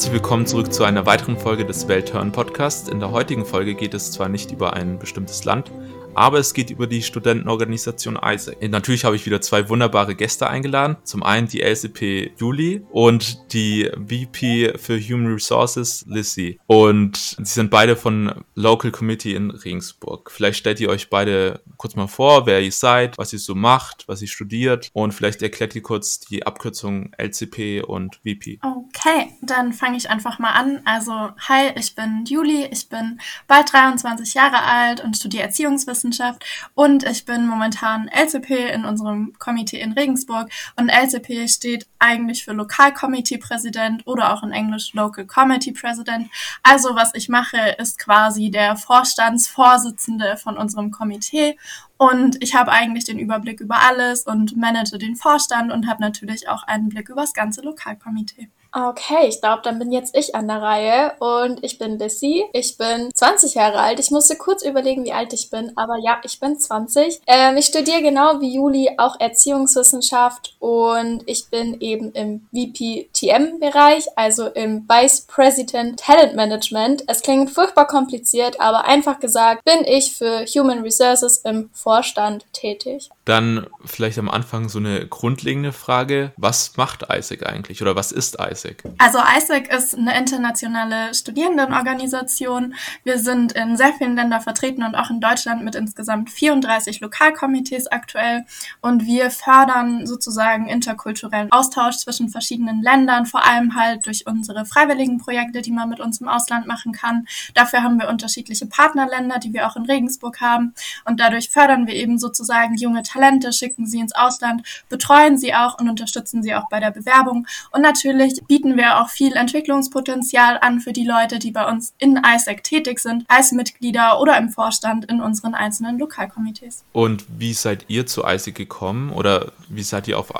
Herzlich 0.00 0.14
willkommen 0.14 0.46
zurück 0.46 0.72
zu 0.72 0.84
einer 0.84 1.04
weiteren 1.04 1.36
Folge 1.36 1.66
des 1.66 1.86
Welthören 1.86 2.32
Podcasts. 2.32 2.88
In 2.88 3.00
der 3.00 3.10
heutigen 3.10 3.44
Folge 3.44 3.74
geht 3.74 3.92
es 3.92 4.10
zwar 4.10 4.30
nicht 4.30 4.50
über 4.50 4.72
ein 4.72 4.98
bestimmtes 4.98 5.44
Land, 5.44 5.70
aber 6.14 6.38
es 6.38 6.54
geht 6.54 6.70
über 6.70 6.86
die 6.86 7.02
Studentenorganisation 7.02 8.16
ISAC. 8.16 8.66
Natürlich 8.70 9.04
habe 9.04 9.16
ich 9.16 9.26
wieder 9.26 9.42
zwei 9.42 9.68
wunderbare 9.68 10.14
Gäste 10.14 10.48
eingeladen. 10.48 10.96
Zum 11.04 11.22
einen 11.22 11.48
die 11.48 11.60
LCP 11.60 12.32
Juli 12.38 12.82
und 12.90 13.52
die 13.52 13.90
VP 13.94 14.78
für 14.78 14.98
Human 14.98 15.34
Resources 15.34 16.06
Lissy. 16.08 16.58
Und 16.66 17.18
sie 17.18 17.44
sind 17.44 17.70
beide 17.70 17.94
von 17.94 18.32
Local 18.54 18.92
Committee 18.92 19.34
in 19.34 19.50
Regensburg. 19.50 20.30
Vielleicht 20.30 20.60
stellt 20.60 20.80
ihr 20.80 20.88
euch 20.88 21.10
beide 21.10 21.60
kurz 21.76 21.94
mal 21.94 22.08
vor, 22.08 22.46
wer 22.46 22.62
ihr 22.62 22.72
seid, 22.72 23.18
was 23.18 23.34
ihr 23.34 23.38
so 23.38 23.54
macht, 23.54 24.08
was 24.08 24.22
ihr 24.22 24.28
studiert 24.28 24.88
und 24.94 25.12
vielleicht 25.12 25.42
erklärt 25.42 25.74
ihr 25.74 25.82
kurz 25.82 26.20
die 26.20 26.46
Abkürzung 26.46 27.12
LCP 27.18 27.82
und 27.82 28.16
VP. 28.24 28.60
Okay, 29.02 29.32
dann 29.40 29.72
fange 29.72 29.96
ich 29.96 30.10
einfach 30.10 30.38
mal 30.38 30.52
an. 30.52 30.82
Also, 30.84 31.30
hi, 31.48 31.72
ich 31.76 31.94
bin 31.94 32.24
Juli, 32.26 32.66
ich 32.66 32.88
bin 32.88 33.20
bald 33.46 33.72
23 33.72 34.34
Jahre 34.34 34.62
alt 34.62 35.02
und 35.02 35.16
studiere 35.16 35.44
Erziehungswissenschaften 35.44 36.20
Wissenschaft 36.20 36.44
und 36.74 37.04
ich 37.04 37.24
bin 37.24 37.46
momentan 37.46 38.08
LCP 38.08 38.72
in 38.72 38.84
unserem 38.84 39.32
Komitee 39.38 39.80
in 39.80 39.92
Regensburg 39.92 40.50
und 40.76 40.88
LCP 40.88 41.48
steht 41.48 41.86
eigentlich 41.98 42.44
für 42.44 42.52
Lokalkomitee-Präsident 42.52 44.06
oder 44.06 44.32
auch 44.32 44.42
in 44.42 44.52
Englisch 44.52 44.92
Local 44.94 45.26
Committee 45.26 45.72
President. 45.72 46.28
Also 46.62 46.94
was 46.94 47.14
ich 47.14 47.28
mache, 47.28 47.76
ist 47.78 47.98
quasi 47.98 48.50
der 48.50 48.76
Vorstandsvorsitzende 48.76 50.36
von 50.36 50.56
unserem 50.56 50.90
Komitee 50.90 51.56
und 51.96 52.42
ich 52.42 52.54
habe 52.54 52.72
eigentlich 52.72 53.04
den 53.04 53.18
Überblick 53.18 53.60
über 53.60 53.80
alles 53.80 54.22
und 54.26 54.56
manage 54.56 54.98
den 54.98 55.16
Vorstand 55.16 55.72
und 55.72 55.86
habe 55.86 56.00
natürlich 56.00 56.48
auch 56.48 56.62
einen 56.64 56.88
Blick 56.88 57.08
über 57.08 57.22
das 57.22 57.34
ganze 57.34 57.62
Lokalkomitee. 57.62 58.48
Okay, 58.72 59.26
ich 59.26 59.40
glaube, 59.40 59.62
dann 59.64 59.80
bin 59.80 59.90
jetzt 59.90 60.16
ich 60.16 60.34
an 60.36 60.46
der 60.46 60.62
Reihe 60.62 61.12
und 61.18 61.64
ich 61.64 61.78
bin 61.78 61.98
Lissy. 61.98 62.44
Ich 62.52 62.78
bin 62.78 63.10
20 63.12 63.54
Jahre 63.54 63.80
alt. 63.80 63.98
Ich 63.98 64.12
musste 64.12 64.36
kurz 64.36 64.62
überlegen, 64.62 65.04
wie 65.04 65.12
alt 65.12 65.32
ich 65.32 65.50
bin, 65.50 65.72
aber 65.76 65.96
ja, 65.98 66.20
ich 66.22 66.38
bin 66.38 66.58
20. 66.58 67.20
Ähm, 67.26 67.56
ich 67.56 67.66
studiere 67.66 68.02
genau 68.02 68.40
wie 68.40 68.54
Juli 68.54 68.90
auch 68.96 69.18
Erziehungswissenschaft 69.18 70.54
und 70.60 71.24
ich 71.26 71.48
bin 71.50 71.80
eben 71.80 72.12
im 72.12 72.46
VPTM-Bereich, 72.52 74.06
also 74.16 74.46
im 74.46 74.88
Vice 74.88 75.22
President 75.22 75.98
Talent 75.98 76.36
Management. 76.36 77.02
Es 77.08 77.22
klingt 77.22 77.50
furchtbar 77.50 77.88
kompliziert, 77.88 78.60
aber 78.60 78.84
einfach 78.84 79.18
gesagt 79.18 79.64
bin 79.64 79.84
ich 79.84 80.14
für 80.14 80.44
Human 80.44 80.82
Resources 80.82 81.38
im 81.38 81.70
Vorstand 81.72 82.44
tätig. 82.52 83.10
Dann 83.30 83.68
vielleicht 83.84 84.18
am 84.18 84.28
Anfang 84.28 84.68
so 84.68 84.80
eine 84.80 85.06
grundlegende 85.06 85.70
Frage. 85.70 86.32
Was 86.36 86.76
macht 86.76 87.04
ISAC 87.08 87.46
eigentlich 87.46 87.80
oder 87.80 87.94
was 87.94 88.10
ist 88.10 88.40
ISAC? 88.40 88.82
Also 88.98 89.20
ISAC 89.20 89.72
ist 89.72 89.96
eine 89.96 90.18
internationale 90.18 91.14
Studierendenorganisation. 91.14 92.74
Wir 93.04 93.20
sind 93.20 93.52
in 93.52 93.76
sehr 93.76 93.92
vielen 93.92 94.16
Ländern 94.16 94.40
vertreten 94.40 94.82
und 94.82 94.96
auch 94.96 95.10
in 95.10 95.20
Deutschland 95.20 95.62
mit 95.62 95.76
insgesamt 95.76 96.28
34 96.28 96.98
Lokalkomitees 97.02 97.86
aktuell. 97.86 98.46
Und 98.80 99.06
wir 99.06 99.30
fördern 99.30 100.08
sozusagen 100.08 100.66
interkulturellen 100.66 101.52
Austausch 101.52 101.98
zwischen 101.98 102.30
verschiedenen 102.30 102.82
Ländern, 102.82 103.26
vor 103.26 103.46
allem 103.46 103.76
halt 103.76 104.06
durch 104.06 104.26
unsere 104.26 104.66
freiwilligen 104.66 105.18
Projekte, 105.18 105.62
die 105.62 105.70
man 105.70 105.88
mit 105.88 106.00
uns 106.00 106.20
im 106.20 106.26
Ausland 106.26 106.66
machen 106.66 106.90
kann. 106.90 107.28
Dafür 107.54 107.84
haben 107.84 108.00
wir 108.00 108.08
unterschiedliche 108.08 108.66
Partnerländer, 108.66 109.38
die 109.38 109.52
wir 109.52 109.68
auch 109.68 109.76
in 109.76 109.84
Regensburg 109.84 110.40
haben. 110.40 110.74
Und 111.04 111.20
dadurch 111.20 111.50
fördern 111.50 111.86
wir 111.86 111.94
eben 111.94 112.18
sozusagen 112.18 112.74
junge 112.74 113.04
Talente 113.04 113.19
Talente, 113.20 113.52
schicken 113.52 113.86
sie 113.86 114.00
ins 114.00 114.14
Ausland, 114.14 114.62
betreuen 114.88 115.36
sie 115.36 115.54
auch 115.54 115.78
und 115.78 115.88
unterstützen 115.88 116.42
sie 116.42 116.54
auch 116.54 116.68
bei 116.68 116.80
der 116.80 116.90
Bewerbung. 116.90 117.46
Und 117.70 117.82
natürlich 117.82 118.40
bieten 118.48 118.76
wir 118.76 119.00
auch 119.00 119.10
viel 119.10 119.34
Entwicklungspotenzial 119.34 120.58
an 120.60 120.80
für 120.80 120.92
die 120.92 121.04
Leute, 121.04 121.38
die 121.38 121.50
bei 121.50 121.68
uns 121.68 121.92
in 121.98 122.16
ISAC 122.16 122.64
tätig 122.64 123.00
sind, 123.00 123.24
als 123.28 123.52
Mitglieder 123.52 124.20
oder 124.20 124.38
im 124.38 124.48
Vorstand 124.48 125.04
in 125.04 125.20
unseren 125.20 125.54
einzelnen 125.54 125.98
Lokalkomitees. 125.98 126.84
Und 126.92 127.24
wie 127.28 127.52
seid 127.52 127.84
ihr 127.88 128.06
zu 128.06 128.24
ISAC 128.24 128.54
gekommen 128.54 129.10
oder 129.10 129.52
wie 129.68 129.82
seid 129.82 130.08
ihr 130.08 130.18
auf, 130.18 130.30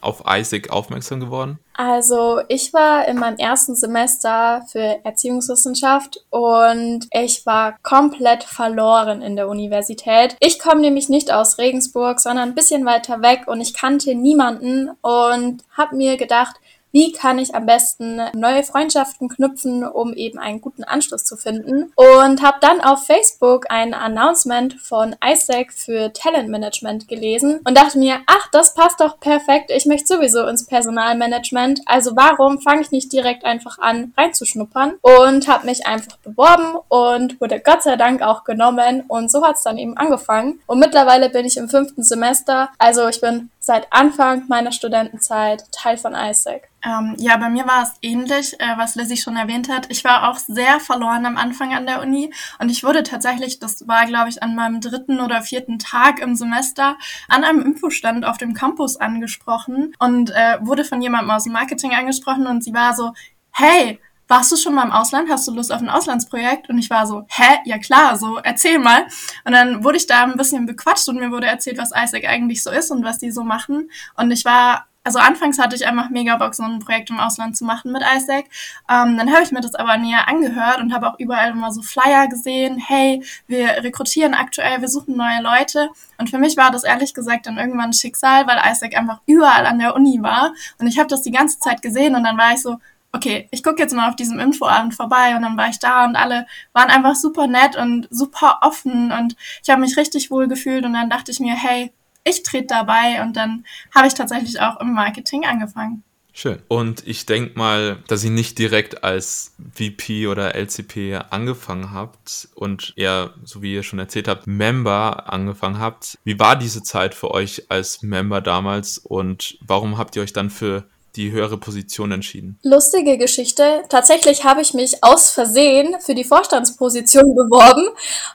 auf 0.00 0.22
ISAC 0.26 0.70
aufmerksam 0.70 1.20
geworden? 1.20 1.58
Also 1.74 2.40
ich 2.48 2.72
war 2.72 3.06
in 3.08 3.18
meinem 3.18 3.38
ersten 3.38 3.74
Semester 3.74 4.64
für 4.70 5.04
Erziehungswissenschaft 5.04 6.24
und 6.30 7.08
ich 7.12 7.46
war 7.46 7.76
komplett 7.82 8.44
verloren 8.44 9.22
in 9.22 9.36
der 9.36 9.48
Universität. 9.48 10.36
Ich 10.40 10.58
komme 10.58 10.80
nämlich 10.80 11.08
nicht 11.08 11.32
aus 11.32 11.58
Regensburg, 11.58 12.20
sondern 12.20 12.50
ein 12.50 12.54
bisschen 12.54 12.84
weiter 12.84 13.22
weg 13.22 13.44
und 13.46 13.60
ich 13.60 13.74
kannte 13.74 14.14
niemanden 14.14 14.90
und 15.00 15.62
habe 15.76 15.96
mir 15.96 16.16
gedacht, 16.16 16.56
wie 16.92 17.12
kann 17.12 17.38
ich 17.38 17.54
am 17.54 17.66
besten 17.66 18.20
neue 18.34 18.62
Freundschaften 18.62 19.28
knüpfen, 19.28 19.84
um 19.84 20.14
eben 20.14 20.38
einen 20.38 20.60
guten 20.60 20.84
Anschluss 20.84 21.24
zu 21.24 21.36
finden. 21.36 21.92
Und 21.96 22.42
habe 22.42 22.58
dann 22.60 22.80
auf 22.80 23.06
Facebook 23.06 23.66
ein 23.70 23.94
Announcement 23.94 24.74
von 24.74 25.16
ISAC 25.24 25.72
für 25.72 26.12
Talentmanagement 26.12 27.08
gelesen 27.08 27.60
und 27.64 27.76
dachte 27.76 27.98
mir, 27.98 28.18
ach, 28.26 28.48
das 28.52 28.74
passt 28.74 29.00
doch 29.00 29.18
perfekt. 29.18 29.70
Ich 29.74 29.86
möchte 29.86 30.14
sowieso 30.14 30.46
ins 30.46 30.66
Personalmanagement. 30.66 31.80
Also 31.86 32.14
warum 32.14 32.60
fange 32.60 32.82
ich 32.82 32.90
nicht 32.90 33.12
direkt 33.12 33.44
einfach 33.44 33.78
an, 33.78 34.12
reinzuschnuppern? 34.16 34.94
Und 35.00 35.48
habe 35.48 35.66
mich 35.66 35.86
einfach 35.86 36.18
beworben 36.18 36.76
und 36.88 37.40
wurde 37.40 37.60
Gott 37.60 37.82
sei 37.82 37.96
Dank 37.96 38.22
auch 38.22 38.44
genommen. 38.44 39.04
Und 39.08 39.30
so 39.30 39.44
hat 39.44 39.56
es 39.56 39.62
dann 39.62 39.78
eben 39.78 39.96
angefangen. 39.96 40.60
Und 40.66 40.78
mittlerweile 40.78 41.30
bin 41.30 41.46
ich 41.46 41.56
im 41.56 41.68
fünften 41.68 42.02
Semester. 42.02 42.68
Also 42.78 43.08
ich 43.08 43.20
bin 43.20 43.50
seit 43.62 43.92
Anfang 43.92 44.48
meiner 44.48 44.72
Studentenzeit 44.72 45.70
Teil 45.70 45.96
von 45.96 46.14
ISAC. 46.14 46.68
Ähm, 46.84 47.14
ja, 47.16 47.36
bei 47.36 47.48
mir 47.48 47.64
war 47.64 47.84
es 47.84 47.92
ähnlich, 48.02 48.58
äh, 48.58 48.76
was 48.76 48.96
Lizzie 48.96 49.16
schon 49.16 49.36
erwähnt 49.36 49.68
hat. 49.68 49.86
Ich 49.88 50.02
war 50.02 50.28
auch 50.28 50.36
sehr 50.36 50.80
verloren 50.80 51.24
am 51.24 51.36
Anfang 51.36 51.72
an 51.72 51.86
der 51.86 52.02
Uni 52.02 52.34
und 52.58 52.70
ich 52.70 52.82
wurde 52.82 53.04
tatsächlich, 53.04 53.60
das 53.60 53.86
war 53.86 54.04
glaube 54.06 54.30
ich 54.30 54.42
an 54.42 54.56
meinem 54.56 54.80
dritten 54.80 55.20
oder 55.20 55.42
vierten 55.42 55.78
Tag 55.78 56.18
im 56.18 56.34
Semester, 56.34 56.98
an 57.28 57.44
einem 57.44 57.62
Infostand 57.62 58.24
auf 58.24 58.36
dem 58.36 58.52
Campus 58.52 58.96
angesprochen 58.96 59.94
und 60.00 60.30
äh, 60.30 60.58
wurde 60.60 60.84
von 60.84 61.00
jemandem 61.00 61.30
aus 61.30 61.44
dem 61.44 61.52
Marketing 61.52 61.94
angesprochen 61.94 62.48
und 62.48 62.64
sie 62.64 62.74
war 62.74 62.94
so, 62.94 63.12
hey, 63.52 64.00
warst 64.32 64.50
du 64.50 64.56
schon 64.56 64.74
mal 64.74 64.84
im 64.84 64.92
Ausland? 64.92 65.28
Hast 65.28 65.46
du 65.46 65.52
Lust 65.52 65.70
auf 65.70 65.82
ein 65.82 65.90
Auslandsprojekt? 65.90 66.70
Und 66.70 66.78
ich 66.78 66.88
war 66.88 67.06
so, 67.06 67.26
hä? 67.28 67.58
Ja 67.66 67.76
klar, 67.76 68.16
so 68.16 68.38
erzähl 68.38 68.78
mal. 68.78 69.04
Und 69.44 69.52
dann 69.52 69.84
wurde 69.84 69.98
ich 69.98 70.06
da 70.06 70.22
ein 70.22 70.38
bisschen 70.38 70.64
bequatscht 70.64 71.06
und 71.10 71.16
mir 71.16 71.30
wurde 71.30 71.46
erzählt, 71.46 71.76
was 71.76 71.90
ISAC 71.90 72.24
eigentlich 72.26 72.62
so 72.62 72.70
ist 72.70 72.90
und 72.90 73.04
was 73.04 73.18
die 73.18 73.30
so 73.30 73.44
machen. 73.44 73.90
Und 74.16 74.30
ich 74.30 74.46
war 74.46 74.86
also 75.04 75.18
anfangs 75.18 75.58
hatte 75.58 75.74
ich 75.74 75.84
einfach 75.84 76.10
mega 76.10 76.36
Bock, 76.36 76.54
so 76.54 76.62
ein 76.62 76.78
Projekt 76.78 77.10
im 77.10 77.18
Ausland 77.18 77.56
zu 77.56 77.64
machen 77.64 77.90
mit 77.90 78.02
ISAC. 78.02 78.44
Ähm, 78.88 79.18
dann 79.18 79.32
habe 79.32 79.42
ich 79.42 79.50
mir 79.50 79.60
das 79.60 79.74
aber 79.74 79.96
näher 79.96 80.28
angehört 80.28 80.78
und 80.78 80.94
habe 80.94 81.08
auch 81.08 81.18
überall 81.18 81.50
immer 81.50 81.72
so 81.72 81.82
Flyer 81.82 82.28
gesehen, 82.28 82.78
hey, 82.78 83.20
wir 83.48 83.82
rekrutieren 83.82 84.32
aktuell, 84.32 84.80
wir 84.80 84.88
suchen 84.88 85.16
neue 85.16 85.42
Leute. 85.42 85.90
Und 86.18 86.30
für 86.30 86.38
mich 86.38 86.56
war 86.56 86.70
das 86.70 86.84
ehrlich 86.84 87.14
gesagt 87.14 87.46
dann 87.46 87.58
irgendwann 87.58 87.90
ein 87.90 87.92
Schicksal, 87.92 88.46
weil 88.46 88.60
ISAC 88.70 88.96
einfach 88.96 89.20
überall 89.26 89.66
an 89.66 89.80
der 89.80 89.96
Uni 89.96 90.22
war. 90.22 90.54
Und 90.78 90.86
ich 90.86 91.00
habe 91.00 91.08
das 91.08 91.22
die 91.22 91.32
ganze 91.32 91.58
Zeit 91.58 91.82
gesehen 91.82 92.14
und 92.14 92.22
dann 92.22 92.38
war 92.38 92.52
ich 92.52 92.62
so, 92.62 92.78
okay, 93.12 93.48
ich 93.50 93.62
gucke 93.62 93.80
jetzt 93.80 93.94
mal 93.94 94.08
auf 94.08 94.16
diesem 94.16 94.38
Infoabend 94.38 94.94
vorbei 94.94 95.36
und 95.36 95.42
dann 95.42 95.56
war 95.56 95.68
ich 95.68 95.78
da 95.78 96.04
und 96.04 96.16
alle 96.16 96.46
waren 96.72 96.90
einfach 96.90 97.14
super 97.14 97.46
nett 97.46 97.76
und 97.76 98.08
super 98.10 98.60
offen 98.62 99.12
und 99.12 99.36
ich 99.62 99.70
habe 99.70 99.80
mich 99.80 99.96
richtig 99.96 100.30
wohl 100.30 100.48
gefühlt 100.48 100.84
und 100.84 100.94
dann 100.94 101.10
dachte 101.10 101.30
ich 101.30 101.40
mir, 101.40 101.54
hey, 101.54 101.92
ich 102.24 102.42
trete 102.42 102.68
dabei 102.68 103.22
und 103.22 103.36
dann 103.36 103.64
habe 103.94 104.06
ich 104.06 104.14
tatsächlich 104.14 104.60
auch 104.60 104.80
im 104.80 104.94
Marketing 104.94 105.44
angefangen. 105.44 106.02
Schön. 106.34 106.60
Und 106.68 107.06
ich 107.06 107.26
denke 107.26 107.58
mal, 107.58 107.98
dass 108.08 108.24
ihr 108.24 108.30
nicht 108.30 108.58
direkt 108.58 109.04
als 109.04 109.54
VP 109.74 110.28
oder 110.28 110.54
LCP 110.54 111.20
angefangen 111.28 111.92
habt 111.92 112.48
und 112.54 112.94
eher, 112.96 113.34
so 113.44 113.60
wie 113.60 113.74
ihr 113.74 113.82
schon 113.82 113.98
erzählt 113.98 114.28
habt, 114.28 114.46
Member 114.46 115.30
angefangen 115.30 115.78
habt. 115.78 116.18
Wie 116.24 116.38
war 116.38 116.56
diese 116.56 116.82
Zeit 116.82 117.14
für 117.14 117.32
euch 117.32 117.70
als 117.70 118.00
Member 118.00 118.40
damals 118.40 118.96
und 118.96 119.58
warum 119.60 119.98
habt 119.98 120.16
ihr 120.16 120.22
euch 120.22 120.32
dann 120.32 120.48
für 120.48 120.84
die 121.16 121.30
höhere 121.30 121.58
Position 121.58 122.10
entschieden? 122.12 122.58
Lustige 122.62 123.18
Geschichte. 123.18 123.82
Tatsächlich 123.88 124.44
habe 124.44 124.62
ich 124.62 124.72
mich 124.72 125.02
aus 125.04 125.30
Versehen 125.30 125.96
für 126.00 126.14
die 126.14 126.24
Vorstandsposition 126.24 127.34
beworben 127.34 127.88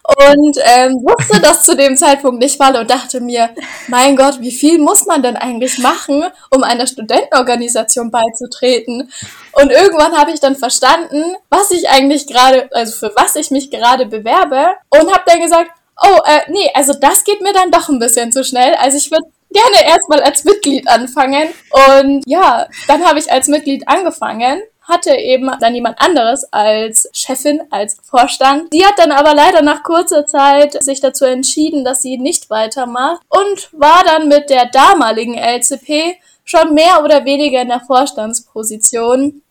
und 0.04 0.58
ähm, 0.64 0.94
wusste 0.94 1.40
das 1.42 1.64
zu 1.64 1.76
dem 1.76 1.98
Zeitpunkt 1.98 2.40
nicht 2.40 2.60
mal 2.60 2.76
und 2.76 2.90
dachte 2.90 3.20
mir, 3.20 3.50
mein 3.88 4.16
Gott, 4.16 4.40
wie 4.42 4.52
viel 4.52 4.78
muss 4.78 5.06
man 5.06 5.24
denn 5.24 5.36
eigentlich 5.36 5.80
machen, 5.80 6.24
um 6.52 6.64
einer 6.64 6.86
Studentenorganisation 6.86 8.12
beizutreten? 8.12 9.12
Und 9.54 9.72
irgendwann 9.72 10.16
habe 10.16 10.32
ich 10.32 10.40
dann 10.40 10.56
verstanden, 10.56 11.36
was 11.50 11.72
ich 11.72 11.90
eigentlich 11.90 12.28
gerade, 12.28 12.70
also 12.74 12.96
für 12.96 13.14
was 13.16 13.36
ich 13.36 13.50
mich 13.50 13.72
gerade 13.72 14.06
bewerbe 14.06 14.76
und 14.90 15.12
habe 15.12 15.24
dann 15.26 15.42
gesagt, 15.42 15.72
oh, 16.04 16.20
äh, 16.26 16.52
nee, 16.52 16.70
also 16.76 16.94
das 16.94 17.24
geht 17.24 17.42
mir 17.42 17.54
dann 17.54 17.72
doch 17.72 17.90
ein 17.90 18.00
bisschen 18.00 18.32
zu 18.32 18.44
schnell. 18.44 18.76
Also 18.76 18.98
ich 18.98 19.10
würde 19.10 19.26
gerne 19.58 19.90
erstmal 19.90 20.22
als 20.22 20.44
Mitglied 20.44 20.88
anfangen. 20.88 21.50
Und 21.96 22.24
ja, 22.26 22.68
dann 22.88 23.06
habe 23.06 23.20
ich 23.20 23.32
als 23.32 23.48
Mitglied 23.48 23.88
angefangen 23.88 24.62
hatte 24.88 25.12
eben 25.12 25.52
dann 25.60 25.76
jemand 25.76 26.00
anderes 26.00 26.48
als 26.52 27.10
Chefin, 27.12 27.62
als 27.72 27.98
Vorstand. 28.04 28.72
Die 28.72 28.86
hat 28.86 28.98
dann 28.98 29.12
aber 29.12 29.36
leider 29.36 29.62
nach 29.62 29.84
kurzer 29.84 30.26
Zeit 30.26 30.82
sich 30.82 31.02
dazu 31.02 31.26
entschieden, 31.26 31.84
dass 31.84 32.02
sie 32.02 32.18
nicht 32.18 32.50
weitermacht 32.50 33.22
und 33.28 33.70
war 33.74 34.04
dann 34.06 34.30
mit 34.30 34.50
der 34.50 34.68
damaligen 34.68 35.36
LCP 35.36 36.16
schon 36.46 36.74
mehr 36.74 37.04
oder 37.04 37.26
weniger 37.26 37.62
in 37.62 37.68
der 37.68 37.82
Vorstandsposition. 37.82 39.42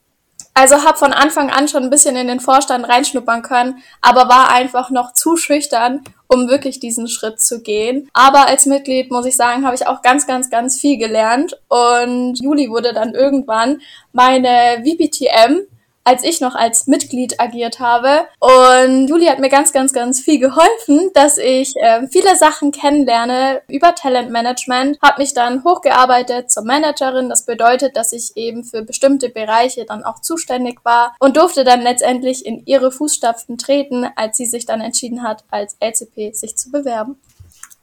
Also 0.59 0.85
habe 0.85 0.97
von 0.97 1.13
Anfang 1.13 1.51
an 1.51 1.69
schon 1.69 1.83
ein 1.83 1.91
bisschen 1.91 2.17
in 2.17 2.29
den 2.29 2.41
Vorstand 2.41 2.89
reinschnuppern 2.89 3.43
können, 3.43 3.83
aber 4.01 4.31
war 4.31 4.51
einfach 4.51 4.89
noch 4.89 5.13
zu 5.13 5.37
schüchtern, 5.37 6.01
um 6.29 6.49
wirklich 6.49 6.81
diesen 6.81 7.09
Schritt 7.09 7.43
zu 7.43 7.61
gehen. 7.61 8.09
Aber 8.15 8.47
als 8.49 8.65
Mitglied, 8.65 9.11
muss 9.11 9.27
ich 9.27 9.37
sagen, 9.37 9.67
habe 9.67 9.75
ich 9.75 9.87
auch 9.87 10.01
ganz, 10.01 10.27
ganz, 10.27 10.49
ganz 10.49 10.81
viel 10.81 10.97
gelernt. 10.97 11.61
Und 11.69 12.41
Juli 12.41 12.71
wurde 12.71 12.95
dann 12.95 13.15
irgendwann 13.15 13.83
meine 14.15 14.83
VPTM, 14.83 15.67
als 16.07 16.23
ich 16.23 16.41
noch 16.41 16.55
als 16.55 16.87
Mitglied 16.87 17.41
agiert 17.41 17.81
habe. 17.81 18.27
Und 18.39 19.09
Juli 19.09 19.27
hat 19.27 19.41
mir 19.41 19.49
ganz, 19.49 19.73
ganz, 19.73 19.93
ganz 19.93 20.21
viel 20.21 20.39
geholfen, 20.39 21.11
dass 21.15 21.37
ich 21.37 21.75
äh, 21.77 22.07
viele 22.09 22.37
Sachen 22.37 22.71
kennenlerne 22.71 23.61
über 23.69 23.95
Talentmanagement, 23.95 24.99
habe 25.03 25.21
mich 25.21 25.35
dann 25.35 25.65
hochgearbeitet 25.65 26.51
zur 26.51 26.65
Managerin. 26.65 27.29
Das 27.29 27.45
bedeutet, 27.45 27.97
dass 27.97 28.13
ich 28.13 28.37
eben 28.37 28.63
für 28.63 28.83
bestimmte 28.83 29.29
Bereiche 29.29 29.85
dann 29.85 30.05
auch 30.05 30.21
zuständig 30.21 30.85
war 30.85 31.17
und 31.19 31.37
durfte 31.37 31.65
dann 31.65 31.83
letztendlich 31.83 32.47
in 32.47 32.65
ihre 32.67 32.93
Fußstapfen 32.93 33.59
treten, 33.59 34.07
als 34.15 34.37
sie 34.37 34.47
sich 34.47 34.65
dann 34.65 34.81
entschieden 34.81 35.25
hat, 35.25 35.45
als 35.51 35.77
LCP 35.81 36.33
sich 36.33 36.57
zu 36.57 36.71
bewerben. 36.71 37.19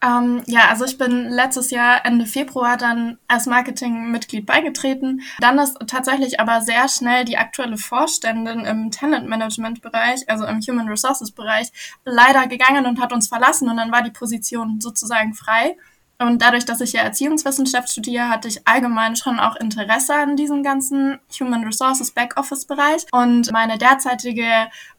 Ähm, 0.03 0.43
ja, 0.47 0.67
also 0.69 0.83
ich 0.83 0.97
bin 0.97 1.29
letztes 1.29 1.71
Jahr 1.71 2.05
Ende 2.05 2.25
Februar 2.25 2.75
dann 2.75 3.17
als 3.29 3.45
Marketingmitglied 3.45 4.45
beigetreten. 4.45 5.21
Dann 5.39 5.57
ist 5.59 5.77
tatsächlich 5.87 6.41
aber 6.41 6.61
sehr 6.61 6.89
schnell 6.89 7.23
die 7.23 7.37
aktuelle 7.37 7.77
Vorständin 7.77 8.65
im 8.65 8.91
Talentmanagement-Bereich, 8.91 10.29
also 10.29 10.45
im 10.45 10.59
Human 10.59 10.89
Resources-Bereich, 10.89 11.71
leider 12.03 12.47
gegangen 12.47 12.85
und 12.85 12.99
hat 12.99 13.13
uns 13.13 13.29
verlassen 13.29 13.69
und 13.69 13.77
dann 13.77 13.91
war 13.93 14.03
die 14.03 14.11
Position 14.11 14.81
sozusagen 14.81 15.33
frei. 15.33 15.77
Und 16.23 16.41
dadurch, 16.41 16.65
dass 16.65 16.79
ich 16.79 16.93
ja 16.93 17.01
Erziehungswissenschaft 17.01 17.91
studiere, 17.91 18.29
hatte 18.29 18.47
ich 18.47 18.65
allgemein 18.65 19.15
schon 19.15 19.39
auch 19.39 19.55
Interesse 19.57 20.15
an 20.15 20.37
diesem 20.37 20.63
ganzen 20.63 21.19
Human 21.39 21.63
Resources 21.65 22.11
Backoffice 22.11 22.65
Bereich. 22.65 23.05
Und 23.11 23.51
meine 23.51 23.77
derzeitige, 23.77 24.47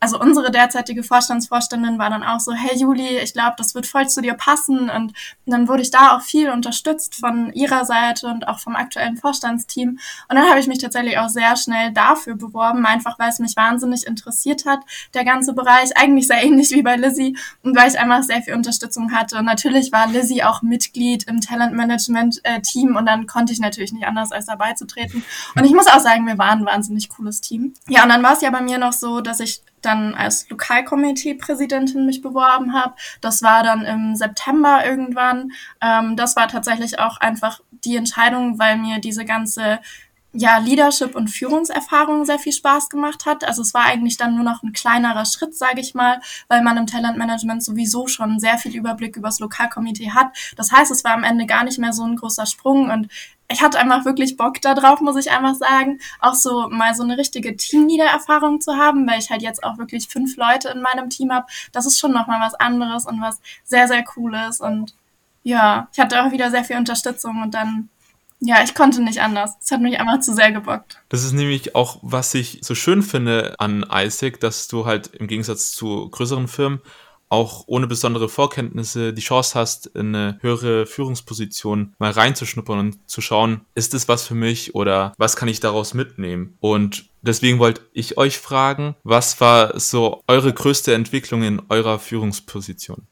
also 0.00 0.20
unsere 0.20 0.50
derzeitige 0.50 1.02
Vorstandsvorständin 1.02 1.98
war 1.98 2.10
dann 2.10 2.22
auch 2.22 2.40
so, 2.40 2.52
hey 2.52 2.78
Juli, 2.78 3.18
ich 3.18 3.32
glaube, 3.32 3.54
das 3.56 3.74
wird 3.74 3.86
voll 3.86 4.08
zu 4.08 4.20
dir 4.20 4.34
passen. 4.34 4.90
Und 4.90 5.12
dann 5.46 5.66
wurde 5.68 5.82
ich 5.82 5.90
da 5.90 6.16
auch 6.16 6.20
viel 6.20 6.50
unterstützt 6.50 7.14
von 7.14 7.52
ihrer 7.52 7.84
Seite 7.84 8.26
und 8.26 8.46
auch 8.46 8.58
vom 8.58 8.76
aktuellen 8.76 9.16
Vorstandsteam. 9.16 9.98
Und 10.28 10.36
dann 10.36 10.48
habe 10.48 10.60
ich 10.60 10.66
mich 10.66 10.78
tatsächlich 10.78 11.18
auch 11.18 11.30
sehr 11.30 11.56
schnell 11.56 11.92
dafür 11.92 12.36
beworben, 12.36 12.84
einfach 12.84 13.18
weil 13.18 13.30
es 13.30 13.38
mich 13.38 13.56
wahnsinnig 13.56 14.06
interessiert 14.06 14.66
hat, 14.66 14.80
der 15.14 15.24
ganze 15.24 15.54
Bereich. 15.54 15.96
Eigentlich 15.96 16.26
sehr 16.26 16.42
ähnlich 16.42 16.70
wie 16.72 16.82
bei 16.82 16.96
Lizzie 16.96 17.36
und 17.62 17.76
weil 17.76 17.88
ich 17.88 17.98
einfach 17.98 18.22
sehr 18.22 18.42
viel 18.42 18.54
Unterstützung 18.54 19.12
hatte. 19.12 19.38
Und 19.38 19.46
natürlich 19.46 19.90
war 19.92 20.06
Lizzie 20.08 20.44
auch 20.44 20.62
Mitglied 20.62 21.13
Mitglied 21.14 21.28
im 21.28 21.40
Talentmanagement-Team 21.40 22.96
und 22.96 23.06
dann 23.06 23.26
konnte 23.26 23.52
ich 23.52 23.60
natürlich 23.60 23.92
nicht 23.92 24.06
anders 24.06 24.32
als 24.32 24.46
dabei 24.46 24.74
zu 24.74 24.86
treten. 24.86 25.24
Und 25.54 25.64
ich 25.64 25.72
muss 25.72 25.86
auch 25.86 26.00
sagen, 26.00 26.26
wir 26.26 26.38
waren 26.38 26.60
ein 26.60 26.66
wahnsinnig 26.66 27.08
cooles 27.08 27.40
Team. 27.40 27.74
Ja, 27.88 28.02
und 28.02 28.08
dann 28.08 28.22
war 28.22 28.34
es 28.34 28.42
ja 28.42 28.50
bei 28.50 28.60
mir 28.60 28.78
noch 28.78 28.92
so, 28.92 29.20
dass 29.20 29.40
ich 29.40 29.62
dann 29.82 30.14
als 30.14 30.48
Lokalkomitee-Präsidentin 30.48 32.06
mich 32.06 32.22
beworben 32.22 32.72
habe. 32.72 32.94
Das 33.20 33.42
war 33.42 33.62
dann 33.62 33.82
im 33.82 34.16
September 34.16 34.84
irgendwann. 34.84 35.52
Ähm, 35.80 36.16
das 36.16 36.36
war 36.36 36.48
tatsächlich 36.48 36.98
auch 36.98 37.18
einfach 37.18 37.60
die 37.70 37.96
Entscheidung, 37.96 38.58
weil 38.58 38.78
mir 38.78 38.98
diese 38.98 39.24
ganze 39.24 39.80
ja, 40.36 40.58
Leadership 40.58 41.14
und 41.14 41.28
Führungserfahrung 41.28 42.24
sehr 42.24 42.40
viel 42.40 42.52
Spaß 42.52 42.88
gemacht 42.88 43.24
hat. 43.24 43.44
Also 43.44 43.62
es 43.62 43.72
war 43.72 43.84
eigentlich 43.84 44.16
dann 44.16 44.34
nur 44.34 44.42
noch 44.42 44.64
ein 44.64 44.72
kleinerer 44.72 45.24
Schritt, 45.26 45.56
sage 45.56 45.80
ich 45.80 45.94
mal, 45.94 46.20
weil 46.48 46.62
man 46.62 46.76
im 46.76 46.88
Talentmanagement 46.88 47.62
sowieso 47.62 48.08
schon 48.08 48.40
sehr 48.40 48.58
viel 48.58 48.74
Überblick 48.74 49.16
übers 49.16 49.38
Lokalkomitee 49.38 50.10
hat. 50.10 50.36
Das 50.56 50.72
heißt, 50.72 50.90
es 50.90 51.04
war 51.04 51.12
am 51.12 51.22
Ende 51.22 51.46
gar 51.46 51.62
nicht 51.62 51.78
mehr 51.78 51.92
so 51.92 52.02
ein 52.02 52.16
großer 52.16 52.46
Sprung 52.46 52.90
und 52.90 53.08
ich 53.48 53.62
hatte 53.62 53.78
einfach 53.78 54.04
wirklich 54.04 54.36
Bock 54.36 54.60
darauf, 54.60 55.00
muss 55.00 55.16
ich 55.16 55.30
einfach 55.30 55.54
sagen, 55.54 56.00
auch 56.18 56.34
so 56.34 56.68
mal 56.68 56.94
so 56.94 57.04
eine 57.04 57.16
richtige 57.16 57.56
Teamleader-Erfahrung 57.56 58.60
zu 58.60 58.76
haben, 58.76 59.06
weil 59.06 59.20
ich 59.20 59.30
halt 59.30 59.42
jetzt 59.42 59.62
auch 59.62 59.78
wirklich 59.78 60.08
fünf 60.08 60.36
Leute 60.36 60.70
in 60.70 60.80
meinem 60.80 61.10
Team 61.10 61.30
habe. 61.30 61.46
Das 61.70 61.86
ist 61.86 62.00
schon 62.00 62.12
nochmal 62.12 62.40
was 62.40 62.54
anderes 62.54 63.06
und 63.06 63.20
was 63.20 63.40
sehr, 63.62 63.86
sehr 63.86 64.02
cooles 64.02 64.60
und 64.60 64.94
ja, 65.44 65.88
ich 65.92 66.00
hatte 66.00 66.24
auch 66.24 66.32
wieder 66.32 66.50
sehr 66.50 66.64
viel 66.64 66.76
Unterstützung 66.76 67.42
und 67.42 67.54
dann 67.54 67.90
ja, 68.40 68.62
ich 68.62 68.74
konnte 68.74 69.02
nicht 69.02 69.20
anders. 69.20 69.52
Es 69.62 69.70
hat 69.70 69.80
mich 69.80 69.98
einfach 69.98 70.20
zu 70.20 70.34
sehr 70.34 70.52
gebockt. 70.52 71.00
Das 71.08 71.24
ist 71.24 71.32
nämlich 71.32 71.74
auch, 71.74 71.98
was 72.02 72.34
ich 72.34 72.58
so 72.62 72.74
schön 72.74 73.02
finde 73.02 73.54
an 73.58 73.86
Isaac, 73.90 74.40
dass 74.40 74.68
du 74.68 74.86
halt 74.86 75.08
im 75.14 75.26
Gegensatz 75.26 75.72
zu 75.72 76.08
größeren 76.10 76.48
Firmen 76.48 76.80
auch 77.28 77.64
ohne 77.66 77.86
besondere 77.86 78.28
Vorkenntnisse 78.28 79.12
die 79.12 79.22
Chance 79.22 79.58
hast, 79.58 79.86
in 79.86 80.14
eine 80.14 80.38
höhere 80.40 80.86
Führungsposition 80.86 81.94
mal 81.98 82.12
reinzuschnuppern 82.12 82.78
und 82.78 83.10
zu 83.10 83.20
schauen, 83.20 83.62
ist 83.74 83.92
das 83.92 84.06
was 84.08 84.26
für 84.26 84.36
mich 84.36 84.74
oder 84.74 85.14
was 85.18 85.34
kann 85.34 85.48
ich 85.48 85.58
daraus 85.58 85.94
mitnehmen? 85.94 86.56
Und 86.60 87.06
deswegen 87.22 87.58
wollte 87.58 87.80
ich 87.92 88.18
euch 88.18 88.38
fragen, 88.38 88.94
was 89.02 89.40
war 89.40 89.80
so 89.80 90.22
eure 90.28 90.52
größte 90.52 90.94
Entwicklung 90.94 91.42
in 91.42 91.62
eurer 91.70 91.98
Führungsposition? 91.98 93.08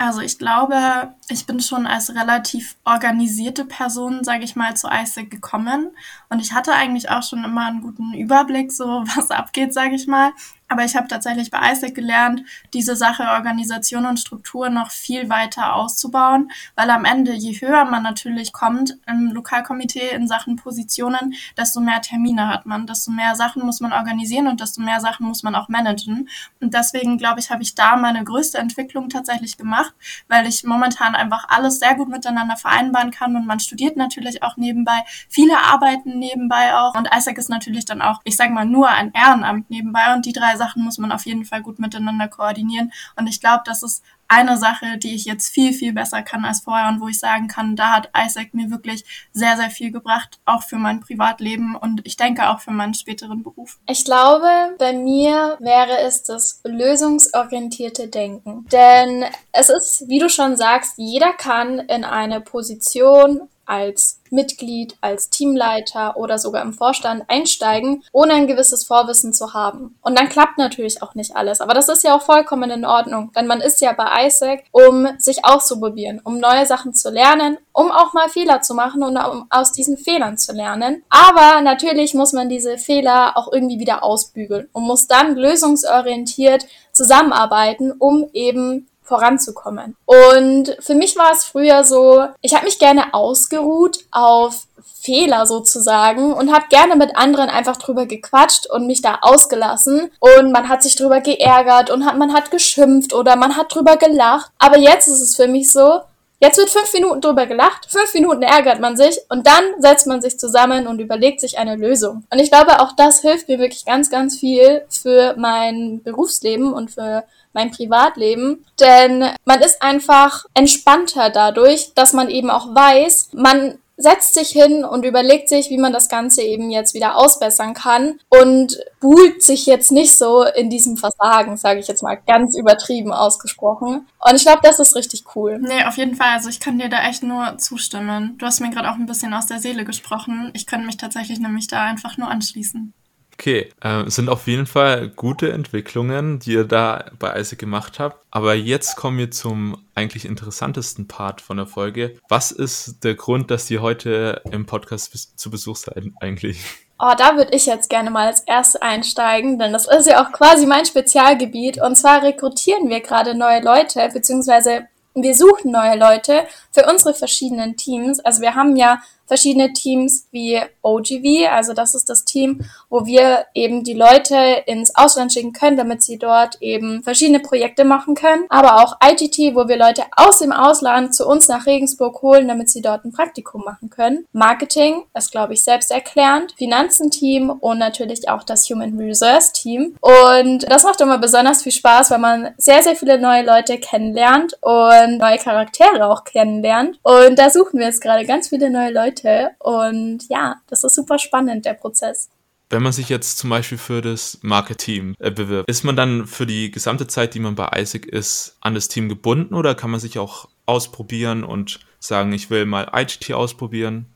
Also 0.00 0.20
ich 0.20 0.38
glaube, 0.38 1.12
ich 1.28 1.44
bin 1.44 1.58
schon 1.58 1.84
als 1.84 2.14
relativ 2.14 2.76
organisierte 2.84 3.64
Person, 3.64 4.22
sage 4.22 4.44
ich 4.44 4.54
mal, 4.54 4.76
zu 4.76 4.88
ISEC 4.88 5.28
gekommen 5.28 5.90
und 6.30 6.38
ich 6.40 6.52
hatte 6.52 6.72
eigentlich 6.72 7.10
auch 7.10 7.24
schon 7.24 7.42
immer 7.42 7.66
einen 7.66 7.80
guten 7.80 8.14
Überblick, 8.14 8.70
so 8.70 8.84
was 9.16 9.32
abgeht, 9.32 9.74
sage 9.74 9.96
ich 9.96 10.06
mal. 10.06 10.32
Aber 10.68 10.84
ich 10.84 10.96
habe 10.96 11.08
tatsächlich 11.08 11.50
bei 11.50 11.72
ISEC 11.72 11.94
gelernt, 11.94 12.42
diese 12.74 12.94
Sache 12.94 13.22
Organisation 13.24 14.04
und 14.04 14.20
Struktur 14.20 14.68
noch 14.68 14.90
viel 14.90 15.30
weiter 15.30 15.74
auszubauen, 15.74 16.50
weil 16.76 16.90
am 16.90 17.06
Ende, 17.06 17.32
je 17.32 17.58
höher 17.58 17.86
man 17.86 18.02
natürlich 18.02 18.52
kommt 18.52 18.98
im 19.06 19.32
Lokalkomitee 19.32 20.10
in 20.10 20.28
Sachen 20.28 20.56
Positionen, 20.56 21.34
desto 21.56 21.80
mehr 21.80 22.02
Termine 22.02 22.48
hat 22.48 22.66
man, 22.66 22.86
desto 22.86 23.10
mehr 23.10 23.34
Sachen 23.34 23.64
muss 23.64 23.80
man 23.80 23.94
organisieren 23.94 24.46
und 24.46 24.60
desto 24.60 24.82
mehr 24.82 25.00
Sachen 25.00 25.26
muss 25.26 25.42
man 25.42 25.54
auch 25.54 25.68
managen. 25.68 26.28
Und 26.60 26.74
deswegen, 26.74 27.16
glaube 27.16 27.40
ich, 27.40 27.50
habe 27.50 27.62
ich 27.62 27.74
da 27.74 27.96
meine 27.96 28.22
größte 28.22 28.58
Entwicklung 28.58 29.08
tatsächlich 29.08 29.56
gemacht, 29.56 29.94
weil 30.28 30.46
ich 30.46 30.64
momentan 30.64 31.14
einfach 31.14 31.46
alles 31.48 31.78
sehr 31.78 31.94
gut 31.94 32.10
miteinander 32.10 32.56
vereinbaren 32.56 33.10
kann 33.10 33.36
und 33.36 33.46
man 33.46 33.60
studiert 33.60 33.96
natürlich 33.96 34.42
auch 34.42 34.58
nebenbei. 34.58 34.98
Viele 35.30 35.58
arbeiten 35.58 36.18
nebenbei 36.18 36.74
auch 36.74 36.94
und 36.94 37.08
ISEC 37.10 37.38
ist 37.38 37.48
natürlich 37.48 37.86
dann 37.86 38.02
auch, 38.02 38.20
ich 38.24 38.36
sage 38.36 38.52
mal, 38.52 38.66
nur 38.66 38.90
ein 38.90 39.12
Ehrenamt 39.14 39.70
nebenbei 39.70 40.12
und 40.14 40.26
die 40.26 40.34
drei 40.34 40.57
Sachen 40.58 40.84
muss 40.84 40.98
man 40.98 41.12
auf 41.12 41.24
jeden 41.24 41.46
Fall 41.46 41.62
gut 41.62 41.78
miteinander 41.78 42.28
koordinieren. 42.28 42.92
Und 43.16 43.26
ich 43.26 43.40
glaube, 43.40 43.62
das 43.64 43.82
ist 43.82 44.02
eine 44.28 44.58
Sache, 44.58 44.98
die 44.98 45.14
ich 45.14 45.24
jetzt 45.24 45.48
viel, 45.48 45.72
viel 45.72 45.94
besser 45.94 46.22
kann 46.22 46.44
als 46.44 46.60
vorher 46.60 46.88
und 46.88 47.00
wo 47.00 47.08
ich 47.08 47.18
sagen 47.18 47.48
kann, 47.48 47.76
da 47.76 47.94
hat 47.94 48.10
Isaac 48.14 48.52
mir 48.52 48.70
wirklich 48.70 49.04
sehr, 49.32 49.56
sehr 49.56 49.70
viel 49.70 49.90
gebracht, 49.90 50.38
auch 50.44 50.62
für 50.62 50.76
mein 50.76 51.00
Privatleben 51.00 51.74
und 51.74 52.02
ich 52.04 52.16
denke 52.16 52.50
auch 52.50 52.60
für 52.60 52.70
meinen 52.70 52.92
späteren 52.92 53.42
Beruf. 53.42 53.78
Ich 53.88 54.04
glaube, 54.04 54.76
bei 54.78 54.92
mir 54.92 55.56
wäre 55.60 55.98
es 56.00 56.22
das 56.24 56.60
lösungsorientierte 56.64 58.08
Denken. 58.08 58.66
Denn 58.70 59.24
es 59.52 59.70
ist, 59.70 60.04
wie 60.08 60.18
du 60.18 60.28
schon 60.28 60.58
sagst, 60.58 60.94
jeder 60.98 61.32
kann 61.32 61.78
in 61.78 62.04
eine 62.04 62.42
Position 62.42 63.48
als 63.68 64.20
Mitglied, 64.30 64.96
als 65.00 65.30
Teamleiter 65.30 66.16
oder 66.16 66.38
sogar 66.38 66.62
im 66.62 66.72
Vorstand 66.72 67.24
einsteigen, 67.28 68.02
ohne 68.12 68.34
ein 68.34 68.46
gewisses 68.46 68.84
Vorwissen 68.84 69.32
zu 69.32 69.54
haben. 69.54 69.96
Und 70.02 70.18
dann 70.18 70.28
klappt 70.28 70.58
natürlich 70.58 71.02
auch 71.02 71.14
nicht 71.14 71.36
alles. 71.36 71.60
Aber 71.60 71.74
das 71.74 71.88
ist 71.88 72.04
ja 72.04 72.16
auch 72.16 72.22
vollkommen 72.22 72.70
in 72.70 72.84
Ordnung, 72.84 73.30
denn 73.34 73.46
man 73.46 73.60
ist 73.60 73.80
ja 73.80 73.92
bei 73.92 74.26
ISAC, 74.26 74.64
um 74.72 75.08
sich 75.18 75.44
auszuprobieren, 75.44 76.20
um 76.24 76.38
neue 76.38 76.66
Sachen 76.66 76.94
zu 76.94 77.10
lernen, 77.10 77.58
um 77.72 77.90
auch 77.90 78.12
mal 78.12 78.28
Fehler 78.28 78.60
zu 78.62 78.74
machen 78.74 79.02
und 79.02 79.16
um 79.16 79.46
aus 79.50 79.72
diesen 79.72 79.96
Fehlern 79.96 80.38
zu 80.38 80.52
lernen. 80.52 81.02
Aber 81.08 81.60
natürlich 81.60 82.14
muss 82.14 82.32
man 82.32 82.48
diese 82.48 82.78
Fehler 82.78 83.36
auch 83.36 83.52
irgendwie 83.52 83.78
wieder 83.78 84.02
ausbügeln 84.02 84.68
und 84.72 84.84
muss 84.84 85.06
dann 85.06 85.36
lösungsorientiert 85.36 86.66
zusammenarbeiten, 86.92 87.92
um 87.92 88.28
eben 88.32 88.87
voranzukommen. 89.08 89.96
Und 90.04 90.76
für 90.80 90.94
mich 90.94 91.16
war 91.16 91.32
es 91.32 91.44
früher 91.44 91.82
so, 91.82 92.26
ich 92.42 92.54
habe 92.54 92.66
mich 92.66 92.78
gerne 92.78 93.14
ausgeruht 93.14 93.98
auf 94.10 94.66
Fehler 95.00 95.46
sozusagen 95.46 96.32
und 96.32 96.52
habe 96.52 96.66
gerne 96.68 96.96
mit 96.96 97.16
anderen 97.16 97.48
einfach 97.48 97.76
drüber 97.76 98.06
gequatscht 98.06 98.66
und 98.66 98.86
mich 98.86 99.00
da 99.00 99.18
ausgelassen 99.22 100.10
und 100.18 100.52
man 100.52 100.68
hat 100.68 100.82
sich 100.82 100.96
drüber 100.96 101.20
geärgert 101.20 101.88
und 101.90 102.04
hat, 102.04 102.18
man 102.18 102.34
hat 102.34 102.50
geschimpft 102.50 103.14
oder 103.14 103.36
man 103.36 103.56
hat 103.56 103.74
drüber 103.74 103.96
gelacht. 103.96 104.50
Aber 104.58 104.76
jetzt 104.76 105.08
ist 105.08 105.20
es 105.20 105.36
für 105.36 105.48
mich 105.48 105.72
so, 105.72 106.00
Jetzt 106.40 106.56
wird 106.56 106.70
fünf 106.70 106.92
Minuten 106.94 107.20
drüber 107.20 107.46
gelacht, 107.46 107.88
fünf 107.90 108.14
Minuten 108.14 108.42
ärgert 108.42 108.78
man 108.78 108.96
sich 108.96 109.18
und 109.28 109.44
dann 109.48 109.64
setzt 109.80 110.06
man 110.06 110.22
sich 110.22 110.38
zusammen 110.38 110.86
und 110.86 111.00
überlegt 111.00 111.40
sich 111.40 111.58
eine 111.58 111.74
Lösung. 111.74 112.24
Und 112.30 112.38
ich 112.38 112.52
glaube, 112.52 112.80
auch 112.80 112.92
das 112.96 113.22
hilft 113.22 113.48
mir 113.48 113.58
wirklich 113.58 113.84
ganz, 113.84 114.08
ganz 114.08 114.38
viel 114.38 114.82
für 114.88 115.34
mein 115.36 116.00
Berufsleben 116.04 116.72
und 116.72 116.92
für 116.92 117.24
mein 117.58 117.72
Privatleben. 117.72 118.64
Denn 118.80 119.24
man 119.44 119.60
ist 119.60 119.82
einfach 119.82 120.44
entspannter 120.54 121.30
dadurch, 121.30 121.92
dass 121.94 122.12
man 122.12 122.30
eben 122.30 122.50
auch 122.50 122.74
weiß, 122.74 123.30
man 123.32 123.78
setzt 124.00 124.34
sich 124.34 124.50
hin 124.50 124.84
und 124.84 125.04
überlegt 125.04 125.48
sich, 125.48 125.70
wie 125.70 125.76
man 125.76 125.92
das 125.92 126.08
Ganze 126.08 126.42
eben 126.42 126.70
jetzt 126.70 126.94
wieder 126.94 127.16
ausbessern 127.16 127.74
kann 127.74 128.20
und 128.28 128.78
buhlt 129.00 129.42
sich 129.42 129.66
jetzt 129.66 129.90
nicht 129.90 130.16
so 130.16 130.44
in 130.44 130.70
diesem 130.70 130.96
Versagen, 130.96 131.56
sage 131.56 131.80
ich 131.80 131.88
jetzt 131.88 132.04
mal 132.04 132.14
ganz 132.14 132.56
übertrieben 132.56 133.12
ausgesprochen. 133.12 134.06
Und 134.20 134.36
ich 134.36 134.42
glaube, 134.42 134.60
das 134.62 134.78
ist 134.78 134.94
richtig 134.94 135.24
cool. 135.34 135.58
Nee, 135.58 135.84
auf 135.84 135.96
jeden 135.96 136.14
Fall. 136.14 136.30
Also 136.32 136.48
ich 136.48 136.60
kann 136.60 136.78
dir 136.78 136.88
da 136.88 137.08
echt 137.08 137.24
nur 137.24 137.58
zustimmen. 137.58 138.36
Du 138.38 138.46
hast 138.46 138.60
mir 138.60 138.70
gerade 138.70 138.88
auch 138.88 138.94
ein 138.94 139.06
bisschen 139.06 139.34
aus 139.34 139.46
der 139.46 139.58
Seele 139.58 139.84
gesprochen. 139.84 140.52
Ich 140.54 140.66
könnte 140.66 140.86
mich 140.86 140.96
tatsächlich 140.96 141.40
nämlich 141.40 141.66
da 141.66 141.82
einfach 141.82 142.16
nur 142.18 142.28
anschließen. 142.28 142.94
Okay, 143.40 143.70
äh, 143.82 144.10
sind 144.10 144.28
auf 144.28 144.48
jeden 144.48 144.66
Fall 144.66 145.10
gute 145.10 145.52
Entwicklungen, 145.52 146.40
die 146.40 146.54
ihr 146.54 146.64
da 146.64 147.04
bei 147.20 147.38
Isaac 147.38 147.60
gemacht 147.60 148.00
habt. 148.00 148.18
Aber 148.32 148.54
jetzt 148.54 148.96
kommen 148.96 149.16
wir 149.16 149.30
zum 149.30 149.78
eigentlich 149.94 150.24
interessantesten 150.24 151.06
Part 151.06 151.40
von 151.40 151.56
der 151.56 151.66
Folge. 151.66 152.18
Was 152.28 152.50
ist 152.50 153.04
der 153.04 153.14
Grund, 153.14 153.52
dass 153.52 153.70
ihr 153.70 153.80
heute 153.80 154.42
im 154.50 154.66
Podcast 154.66 155.38
zu 155.38 155.50
Besuch 155.52 155.76
seid 155.76 156.02
eigentlich? 156.20 156.64
Oh, 156.98 157.12
da 157.16 157.36
würde 157.36 157.54
ich 157.54 157.66
jetzt 157.66 157.88
gerne 157.88 158.10
mal 158.10 158.26
als 158.26 158.40
Erste 158.40 158.82
einsteigen, 158.82 159.56
denn 159.56 159.72
das 159.72 159.86
ist 159.86 160.08
ja 160.08 160.20
auch 160.20 160.32
quasi 160.32 160.66
mein 160.66 160.84
Spezialgebiet. 160.84 161.80
Und 161.80 161.94
zwar 161.94 162.24
rekrutieren 162.24 162.88
wir 162.88 163.00
gerade 163.02 163.36
neue 163.36 163.62
Leute, 163.62 164.10
beziehungsweise 164.12 164.88
wir 165.14 165.34
suchen 165.36 165.70
neue 165.70 165.96
Leute 165.96 166.44
für 166.72 166.86
unsere 166.90 167.14
verschiedenen 167.14 167.76
Teams. 167.76 168.18
Also 168.18 168.40
wir 168.42 168.56
haben 168.56 168.74
ja 168.74 169.00
verschiedene 169.28 169.72
Teams 169.72 170.26
wie 170.32 170.60
OGV, 170.82 171.48
also 171.50 171.74
das 171.74 171.94
ist 171.94 172.08
das 172.08 172.24
Team, 172.24 172.64
wo 172.88 173.06
wir 173.06 173.44
eben 173.54 173.84
die 173.84 173.94
Leute 173.94 174.36
ins 174.66 174.94
Ausland 174.96 175.32
schicken 175.32 175.52
können, 175.52 175.76
damit 175.76 176.02
sie 176.02 176.18
dort 176.18 176.60
eben 176.60 177.02
verschiedene 177.02 177.40
Projekte 177.40 177.84
machen 177.84 178.14
können. 178.14 178.46
Aber 178.48 178.82
auch 178.82 178.96
IGT, 179.04 179.54
wo 179.54 179.68
wir 179.68 179.76
Leute 179.76 180.04
aus 180.16 180.38
dem 180.38 180.52
Ausland 180.52 181.14
zu 181.14 181.26
uns 181.26 181.48
nach 181.48 181.66
Regensburg 181.66 182.22
holen, 182.22 182.48
damit 182.48 182.70
sie 182.70 182.82
dort 182.82 183.04
ein 183.04 183.12
Praktikum 183.12 183.62
machen 183.64 183.90
können. 183.90 184.26
Marketing 184.32 185.04
ist, 185.14 185.30
glaube 185.30 185.52
ich, 185.52 185.62
selbst 185.62 185.90
erklärend. 185.90 186.54
Finanzenteam 186.56 187.50
und 187.50 187.78
natürlich 187.78 188.28
auch 188.28 188.42
das 188.42 188.68
Human 188.70 188.98
Resource 188.98 189.52
Team. 189.52 189.96
Und 190.00 190.70
das 190.70 190.84
macht 190.84 191.00
immer 191.00 191.18
besonders 191.18 191.62
viel 191.62 191.72
Spaß, 191.72 192.10
weil 192.10 192.18
man 192.18 192.54
sehr, 192.56 192.82
sehr 192.82 192.96
viele 192.96 193.18
neue 193.18 193.44
Leute 193.44 193.78
kennenlernt 193.78 194.54
und 194.60 195.18
neue 195.18 195.38
Charaktere 195.38 196.08
auch 196.08 196.24
kennenlernt. 196.24 196.98
Und 197.02 197.38
da 197.38 197.50
suchen 197.50 197.78
wir 197.78 197.86
jetzt 197.86 198.00
gerade 198.00 198.24
ganz 198.24 198.48
viele 198.48 198.70
neue 198.70 198.90
Leute 198.90 199.17
Leute. 199.22 199.50
Und 199.58 200.28
ja, 200.28 200.56
das 200.68 200.84
ist 200.84 200.94
super 200.94 201.18
spannend, 201.18 201.64
der 201.64 201.74
Prozess. 201.74 202.30
Wenn 202.70 202.82
man 202.82 202.92
sich 202.92 203.08
jetzt 203.08 203.38
zum 203.38 203.48
Beispiel 203.48 203.78
für 203.78 204.02
das 204.02 204.38
Marketing 204.42 205.14
äh, 205.18 205.30
bewirbt, 205.30 205.70
ist 205.70 205.84
man 205.84 205.96
dann 205.96 206.26
für 206.26 206.44
die 206.44 206.70
gesamte 206.70 207.06
Zeit, 207.06 207.34
die 207.34 207.40
man 207.40 207.54
bei 207.54 207.68
ISIC 207.74 208.06
ist, 208.06 208.58
an 208.60 208.74
das 208.74 208.88
Team 208.88 209.08
gebunden 209.08 209.54
oder 209.54 209.74
kann 209.74 209.90
man 209.90 210.00
sich 210.00 210.18
auch 210.18 210.48
ausprobieren 210.66 211.44
und 211.44 211.80
sagen, 211.98 212.32
ich 212.32 212.50
will 212.50 212.66
mal 212.66 212.90
IGT 212.94 213.32
ausprobieren? 213.32 214.06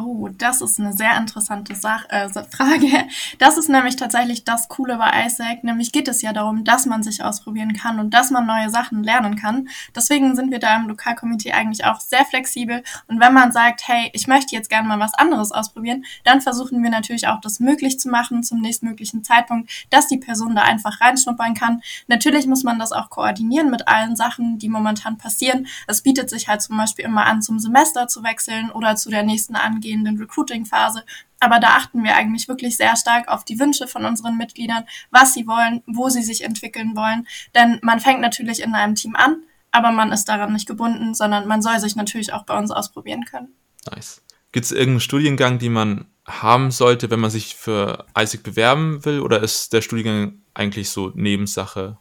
Oh, 0.00 0.28
das 0.28 0.60
ist 0.60 0.78
eine 0.78 0.92
sehr 0.92 1.16
interessante 1.16 1.74
Sach 1.74 2.04
äh, 2.08 2.28
Frage. 2.50 3.08
Das 3.38 3.58
ist 3.58 3.68
nämlich 3.68 3.96
tatsächlich 3.96 4.44
das 4.44 4.68
Coole 4.68 4.96
bei 4.96 5.26
ISAC. 5.26 5.64
Nämlich 5.64 5.90
geht 5.90 6.06
es 6.06 6.22
ja 6.22 6.32
darum, 6.32 6.62
dass 6.62 6.86
man 6.86 7.02
sich 7.02 7.24
ausprobieren 7.24 7.72
kann 7.72 7.98
und 7.98 8.14
dass 8.14 8.30
man 8.30 8.46
neue 8.46 8.70
Sachen 8.70 9.02
lernen 9.02 9.34
kann. 9.34 9.68
Deswegen 9.96 10.36
sind 10.36 10.52
wir 10.52 10.60
da 10.60 10.76
im 10.76 10.86
Lokalkomitee 10.86 11.52
eigentlich 11.52 11.84
auch 11.84 11.98
sehr 11.98 12.24
flexibel. 12.24 12.84
Und 13.08 13.18
wenn 13.18 13.34
man 13.34 13.50
sagt, 13.50 13.88
hey, 13.88 14.10
ich 14.12 14.28
möchte 14.28 14.54
jetzt 14.54 14.70
gerne 14.70 14.86
mal 14.86 15.00
was 15.00 15.14
anderes 15.14 15.50
ausprobieren, 15.50 16.04
dann 16.22 16.40
versuchen 16.40 16.80
wir 16.82 16.90
natürlich 16.90 17.26
auch 17.26 17.40
das 17.40 17.58
möglich 17.58 17.98
zu 17.98 18.08
machen 18.08 18.44
zum 18.44 18.60
nächstmöglichen 18.60 19.24
Zeitpunkt, 19.24 19.68
dass 19.90 20.06
die 20.06 20.18
Person 20.18 20.54
da 20.54 20.62
einfach 20.62 21.00
reinschnuppern 21.00 21.54
kann. 21.54 21.82
Natürlich 22.06 22.46
muss 22.46 22.62
man 22.62 22.78
das 22.78 22.92
auch 22.92 23.10
koordinieren 23.10 23.68
mit 23.70 23.88
allen 23.88 24.14
Sachen, 24.14 24.58
die 24.58 24.68
momentan 24.68 25.18
passieren. 25.18 25.66
Es 25.88 26.02
bietet 26.02 26.30
sich 26.30 26.46
halt 26.46 26.62
zum 26.62 26.76
Beispiel 26.76 27.04
immer 27.04 27.26
an, 27.26 27.42
zum 27.42 27.58
Semester 27.58 28.06
zu 28.06 28.22
wechseln 28.22 28.70
oder 28.70 28.94
zu 28.94 29.10
der 29.10 29.24
nächsten 29.24 29.56
Angehenden 29.56 29.87
angehenden 29.88 30.18
Recruiting-Phase. 30.18 31.04
Aber 31.40 31.58
da 31.60 31.68
achten 31.68 32.02
wir 32.02 32.16
eigentlich 32.16 32.48
wirklich 32.48 32.76
sehr 32.76 32.96
stark 32.96 33.28
auf 33.28 33.44
die 33.44 33.58
Wünsche 33.58 33.86
von 33.86 34.04
unseren 34.04 34.36
Mitgliedern, 34.36 34.84
was 35.10 35.34
sie 35.34 35.46
wollen, 35.46 35.82
wo 35.86 36.08
sie 36.08 36.22
sich 36.22 36.44
entwickeln 36.44 36.96
wollen. 36.96 37.26
Denn 37.54 37.78
man 37.82 38.00
fängt 38.00 38.20
natürlich 38.20 38.60
in 38.60 38.74
einem 38.74 38.94
Team 38.94 39.16
an, 39.16 39.42
aber 39.70 39.92
man 39.92 40.12
ist 40.12 40.28
daran 40.28 40.52
nicht 40.52 40.66
gebunden, 40.66 41.14
sondern 41.14 41.46
man 41.46 41.62
soll 41.62 41.78
sich 41.78 41.96
natürlich 41.96 42.32
auch 42.32 42.44
bei 42.44 42.58
uns 42.58 42.70
ausprobieren 42.70 43.24
können. 43.24 43.48
Nice. 43.90 44.22
Gibt 44.52 44.66
es 44.66 44.72
irgendeinen 44.72 45.00
Studiengang, 45.00 45.58
den 45.58 45.72
man 45.72 46.06
haben 46.26 46.70
sollte, 46.70 47.10
wenn 47.10 47.20
man 47.20 47.30
sich 47.30 47.54
für 47.54 48.06
ISIC 48.18 48.42
bewerben 48.42 49.04
will, 49.04 49.20
oder 49.20 49.42
ist 49.42 49.72
der 49.72 49.82
Studiengang 49.82 50.42
eigentlich 50.54 50.90
so 50.90 51.12
Nebensache? 51.14 51.96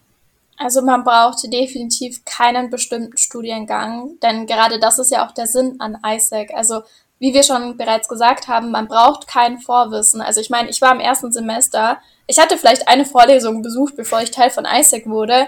Also 0.58 0.82
man 0.82 1.04
braucht 1.04 1.44
definitiv 1.54 2.26
keinen 2.26 2.72
bestimmten 2.72 3.16
Studiengang, 3.16 4.18
denn 4.24 4.48
gerade 4.48 4.80
das 4.80 4.98
ist 4.98 5.12
ja 5.12 5.26
auch 5.26 5.32
der 5.32 5.46
Sinn 5.46 5.76
an 5.80 5.98
ISAC. 6.04 6.52
Also 6.56 6.82
wie 7.20 7.34
wir 7.34 7.44
schon 7.44 7.78
bereits 7.78 8.08
gesagt 8.08 8.48
haben, 8.48 8.72
man 8.72 8.88
braucht 8.88 9.28
kein 9.28 9.60
Vorwissen. 9.60 10.22
Also 10.22 10.42
ich 10.42 10.50
meine, 10.50 10.70
ich 10.70 10.82
war 10.82 10.94
im 10.94 11.00
ersten 11.00 11.32
Semester, 11.32 12.00
ich 12.28 12.40
hatte 12.40 12.58
vielleicht 12.58 12.88
eine 12.88 13.06
Vorlesung 13.06 13.62
besucht, 13.62 13.96
bevor 13.96 14.22
ich 14.22 14.32
Teil 14.32 14.50
von 14.50 14.66
ISAC 14.66 15.08
wurde. 15.08 15.48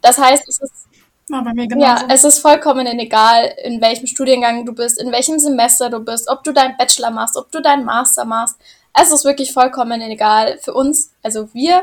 Das 0.00 0.18
heißt, 0.18 0.48
es 0.48 0.60
ist 0.60 0.86
ja, 1.28 1.42
bei 1.42 1.52
mir 1.54 1.68
genauso. 1.68 1.86
ja, 1.86 2.08
es 2.08 2.24
ist 2.24 2.38
vollkommen 2.38 2.86
egal, 2.86 3.54
in 3.64 3.80
welchem 3.80 4.06
Studiengang 4.06 4.64
du 4.64 4.72
bist, 4.72 5.00
in 5.00 5.12
welchem 5.12 5.38
Semester 5.38 5.90
du 5.90 6.00
bist, 6.00 6.28
ob 6.28 6.42
du 6.42 6.52
deinen 6.52 6.76
Bachelor 6.76 7.10
machst, 7.10 7.36
ob 7.36 7.50
du 7.52 7.60
deinen 7.60 7.84
Master 7.84 8.24
machst. 8.24 8.56
Es 8.92 9.12
ist 9.12 9.24
wirklich 9.24 9.52
vollkommen 9.52 10.00
egal. 10.00 10.58
Für 10.62 10.74
uns, 10.74 11.12
also 11.22 11.48
wir 11.52 11.82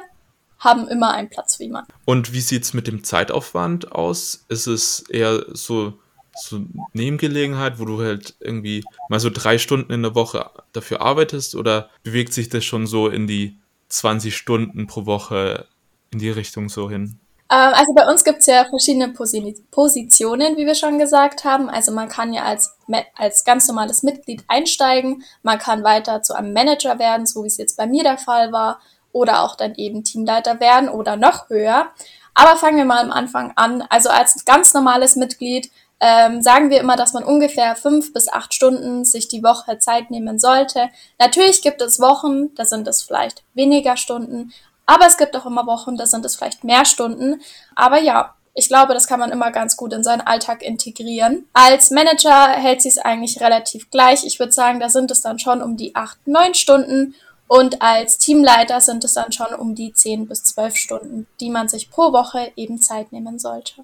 haben 0.60 0.88
immer 0.88 1.12
einen 1.12 1.30
Platz 1.30 1.56
für 1.56 1.64
jemanden. 1.64 1.92
Und 2.06 2.34
wie 2.34 2.42
sieht's 2.42 2.74
mit 2.74 2.88
dem 2.88 3.04
Zeitaufwand 3.04 3.92
aus? 3.92 4.46
Ist 4.50 4.68
es 4.68 5.02
eher 5.10 5.46
so 5.54 5.94
so 6.38 6.62
Nebengelegenheit, 6.94 7.80
wo 7.80 7.86
du 7.86 8.02
halt 8.02 8.36
irgendwie 8.40 8.84
mal 9.10 9.20
so 9.20 9.30
drei 9.30 9.58
Stunden 9.58 9.92
in 9.92 10.04
der 10.04 10.16
Woche 10.16 10.50
dafür 10.74 11.02
arbeitest 11.02 11.56
oder 11.56 11.90
bewegt 12.04 12.34
sich 12.34 12.50
das 12.50 12.64
schon 12.64 12.88
so 12.88 13.08
in 13.08 13.28
die 13.28 13.58
20 13.90 14.36
Stunden 14.36 14.88
pro 14.88 15.06
Woche 15.06 15.66
in 16.12 16.20
die 16.20 16.30
Richtung 16.30 16.70
so 16.70 16.90
hin? 16.90 17.20
Ähm, 17.50 17.74
also 17.74 17.94
bei 17.94 18.08
uns 18.08 18.24
gibt 18.24 18.40
es 18.40 18.46
ja 18.46 18.66
verschiedene 18.66 19.10
Positionen, 19.10 20.58
wie 20.58 20.66
wir 20.66 20.76
schon 20.76 21.00
gesagt 21.00 21.44
haben. 21.46 21.70
Also 21.70 21.92
man 21.92 22.10
kann 22.10 22.34
ja 22.34 22.44
als, 22.44 22.78
als 23.16 23.46
ganz 23.46 23.68
normales 23.68 24.04
Mitglied 24.04 24.44
einsteigen, 24.48 25.24
man 25.44 25.60
kann 25.60 25.84
weiter 25.84 26.22
zu 26.22 26.36
einem 26.36 26.54
Manager 26.54 27.00
werden, 27.00 27.26
so 27.26 27.44
wie 27.44 27.48
es 27.48 27.58
jetzt 27.58 27.78
bei 27.78 27.88
mir 27.88 28.04
der 28.04 28.18
Fall 28.18 28.52
war, 28.52 28.80
oder 29.14 29.42
auch 29.42 29.56
dann 29.56 29.76
eben 29.76 30.04
Teamleiter 30.04 30.60
werden 30.60 30.90
oder 30.90 31.16
noch 31.16 31.50
höher. 31.50 31.88
Aber 32.34 32.56
fangen 32.56 32.78
wir 32.78 32.86
mal 32.86 33.04
am 33.04 33.12
Anfang 33.12 33.54
an. 33.56 33.82
Also 33.90 34.10
als 34.10 34.46
ganz 34.46 34.74
normales 34.74 35.16
Mitglied 35.16 35.72
ähm, 36.00 36.42
sagen 36.42 36.70
wir 36.70 36.80
immer, 36.80 36.96
dass 36.96 37.14
man 37.14 37.24
ungefähr 37.24 37.76
fünf 37.76 38.14
bis 38.14 38.28
acht 38.32 38.54
Stunden 38.54 39.04
sich 39.04 39.28
die 39.28 39.44
Woche 39.44 39.80
Zeit 39.80 40.12
nehmen 40.12 40.40
sollte. 40.40 40.90
Natürlich 41.20 41.62
gibt 41.62 41.82
es 41.82 42.00
Wochen, 42.00 42.54
da 42.56 42.66
sind 42.66 42.88
es 42.88 43.02
vielleicht 43.02 43.44
weniger 43.54 43.98
Stunden, 43.98 44.54
aber 44.86 45.06
es 45.06 45.18
gibt 45.18 45.36
auch 45.36 45.46
immer 45.46 45.68
Wochen, 45.68 45.98
da 45.98 46.06
sind 46.06 46.26
es 46.26 46.36
vielleicht 46.36 46.64
mehr 46.64 46.86
Stunden. 46.86 47.42
Aber 47.76 48.00
ja, 48.00 48.34
ich 48.54 48.70
glaube, 48.70 48.96
das 48.96 49.06
kann 49.06 49.20
man 49.20 49.32
immer 49.32 49.52
ganz 49.52 49.78
gut 49.78 49.94
in 49.94 50.04
seinen 50.04 50.22
Alltag 50.22 50.64
integrieren. 50.64 51.46
Als 51.54 51.92
Manager 51.92 52.48
hält 52.50 52.82
sich 52.82 52.94
es 52.94 52.98
eigentlich 52.98 53.40
relativ 53.42 53.92
gleich. 53.92 54.24
Ich 54.26 54.40
würde 54.40 54.52
sagen, 54.52 54.80
da 54.80 54.90
sind 54.90 55.12
es 55.12 55.22
dann 55.22 55.38
schon 55.38 55.62
um 55.62 55.78
die 55.78 55.94
acht, 55.94 56.26
neun 56.26 56.56
Stunden. 56.56 57.14
Und 57.48 57.82
als 57.82 58.18
Teamleiter 58.18 58.82
sind 58.82 59.04
es 59.04 59.14
dann 59.14 59.32
schon 59.32 59.54
um 59.54 59.76
die 59.76 59.94
zehn 59.94 60.28
bis 60.28 60.44
zwölf 60.44 60.76
Stunden, 60.76 61.28
die 61.40 61.50
man 61.50 61.70
sich 61.70 61.92
pro 61.92 62.12
Woche 62.14 62.52
eben 62.56 62.82
Zeit 62.82 63.12
nehmen 63.12 63.40
sollte. 63.40 63.84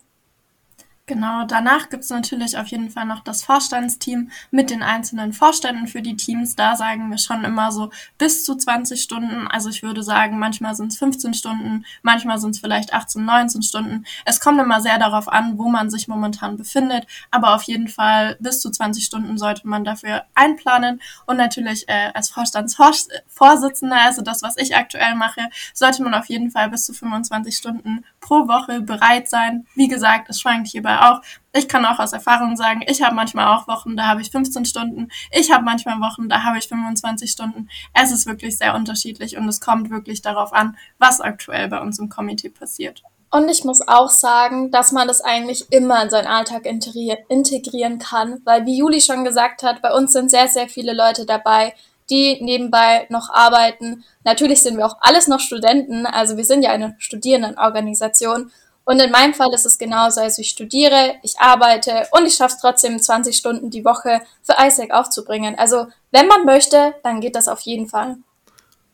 Genau, 1.05 1.43
danach 1.45 1.89
gibt's 1.89 2.09
natürlich 2.09 2.57
auf 2.57 2.67
jeden 2.67 2.89
Fall 2.89 3.03
noch 3.03 3.19
das 3.25 3.43
Vorstandsteam 3.43 4.31
mit 4.51 4.69
den 4.69 4.81
einzelnen 4.81 5.33
Vorständen 5.33 5.87
für 5.87 6.01
die 6.01 6.15
Teams. 6.15 6.55
Da 6.55 6.77
sagen 6.77 7.11
wir 7.11 7.17
schon 7.17 7.43
immer 7.43 7.73
so 7.73 7.89
bis 8.17 8.45
zu 8.45 8.55
20 8.55 9.03
Stunden. 9.03 9.49
Also 9.49 9.67
ich 9.67 9.83
würde 9.83 10.01
sagen, 10.01 10.39
manchmal 10.39 10.75
sind 10.75 10.93
es 10.93 10.97
15 10.99 11.33
Stunden, 11.33 11.85
manchmal 12.03 12.39
sind 12.39 12.51
es 12.51 12.59
vielleicht 12.61 12.93
18, 12.93 13.25
19 13.25 13.63
Stunden. 13.63 14.05
Es 14.23 14.39
kommt 14.39 14.61
immer 14.61 14.79
sehr 14.79 14.97
darauf 14.97 15.27
an, 15.27 15.57
wo 15.57 15.67
man 15.67 15.89
sich 15.89 16.07
momentan 16.07 16.55
befindet. 16.55 17.05
Aber 17.31 17.53
auf 17.53 17.63
jeden 17.63 17.89
Fall 17.89 18.37
bis 18.39 18.61
zu 18.61 18.71
20 18.71 19.03
Stunden 19.03 19.37
sollte 19.37 19.67
man 19.67 19.83
dafür 19.83 20.23
einplanen. 20.35 21.01
Und 21.25 21.35
natürlich 21.35 21.89
äh, 21.89 22.11
als 22.13 22.29
Vorstandsvorsitzender, 22.29 23.97
also 24.05 24.21
das, 24.21 24.41
was 24.41 24.55
ich 24.55 24.73
aktuell 24.77 25.15
mache, 25.15 25.49
sollte 25.73 26.01
man 26.01 26.13
auf 26.13 26.27
jeden 26.27 26.49
Fall 26.49 26.69
bis 26.69 26.85
zu 26.85 26.93
25 26.93 27.57
Stunden 27.57 28.05
pro 28.21 28.47
Woche 28.47 28.79
bereit 28.79 29.27
sein. 29.27 29.67
Wie 29.75 29.89
gesagt, 29.89 30.29
es 30.29 30.39
schwankt 30.39 30.69
hierbei 30.69 30.92
aber 30.93 31.17
auch, 31.17 31.21
ich 31.53 31.67
kann 31.67 31.85
auch 31.85 31.99
aus 31.99 32.13
Erfahrung 32.13 32.55
sagen, 32.55 32.81
ich 32.87 33.01
habe 33.01 33.15
manchmal 33.15 33.47
auch 33.55 33.67
Wochen, 33.67 33.95
da 33.95 34.07
habe 34.07 34.21
ich 34.21 34.31
15 34.31 34.65
Stunden, 34.65 35.09
ich 35.31 35.51
habe 35.51 35.63
manchmal 35.63 35.99
Wochen, 35.99 36.29
da 36.29 36.43
habe 36.43 36.57
ich 36.57 36.67
25 36.67 37.31
Stunden. 37.31 37.69
Es 37.93 38.11
ist 38.11 38.25
wirklich 38.25 38.57
sehr 38.57 38.75
unterschiedlich 38.75 39.37
und 39.37 39.47
es 39.47 39.61
kommt 39.61 39.89
wirklich 39.89 40.21
darauf 40.21 40.53
an, 40.53 40.77
was 40.97 41.21
aktuell 41.21 41.67
bei 41.67 41.79
uns 41.79 41.99
im 41.99 42.09
Komitee 42.09 42.49
passiert. 42.49 43.03
Und 43.31 43.49
ich 43.49 43.63
muss 43.63 43.81
auch 43.87 44.09
sagen, 44.09 44.69
dass 44.69 44.91
man 44.91 45.07
das 45.07 45.21
eigentlich 45.21 45.71
immer 45.71 46.03
in 46.03 46.11
seinen 46.11 46.27
Alltag 46.27 46.67
integrieren 46.67 47.97
kann, 47.97 48.41
weil 48.45 48.67
wie 48.67 48.77
Juli 48.77 49.01
schon 49.01 49.23
gesagt 49.23 49.63
hat, 49.63 49.81
bei 49.81 49.91
uns 49.91 50.13
sind 50.13 50.29
sehr, 50.29 50.47
sehr 50.47 50.69
viele 50.69 50.93
Leute 50.93 51.25
dabei, 51.25 51.73
die 52.11 52.37
nebenbei 52.43 53.07
noch 53.09 53.31
arbeiten. 53.31 54.03
Natürlich 54.23 54.61
sind 54.61 54.77
wir 54.77 54.85
auch 54.85 54.97
alles 55.01 55.27
noch 55.27 55.39
Studenten, 55.39 56.05
also 56.05 56.37
wir 56.37 56.45
sind 56.45 56.61
ja 56.61 56.69
eine 56.69 56.95
Studierendenorganisation 56.99 58.51
und 58.85 59.01
in 59.01 59.11
meinem 59.11 59.33
Fall 59.33 59.53
ist 59.53 59.65
es 59.65 59.77
genauso. 59.77 60.21
Also 60.21 60.41
ich 60.41 60.49
studiere, 60.49 61.15
ich 61.23 61.39
arbeite 61.39 62.07
und 62.11 62.25
ich 62.25 62.35
schaffe 62.35 62.55
es 62.55 62.61
trotzdem 62.61 62.99
20 62.99 63.35
Stunden 63.35 63.69
die 63.69 63.85
Woche 63.85 64.21
für 64.41 64.55
ISAC 64.59 64.91
aufzubringen. 64.91 65.55
Also 65.57 65.87
wenn 66.11 66.27
man 66.27 66.45
möchte, 66.45 66.93
dann 67.03 67.21
geht 67.21 67.35
das 67.35 67.47
auf 67.47 67.61
jeden 67.61 67.87
Fall. 67.87 68.17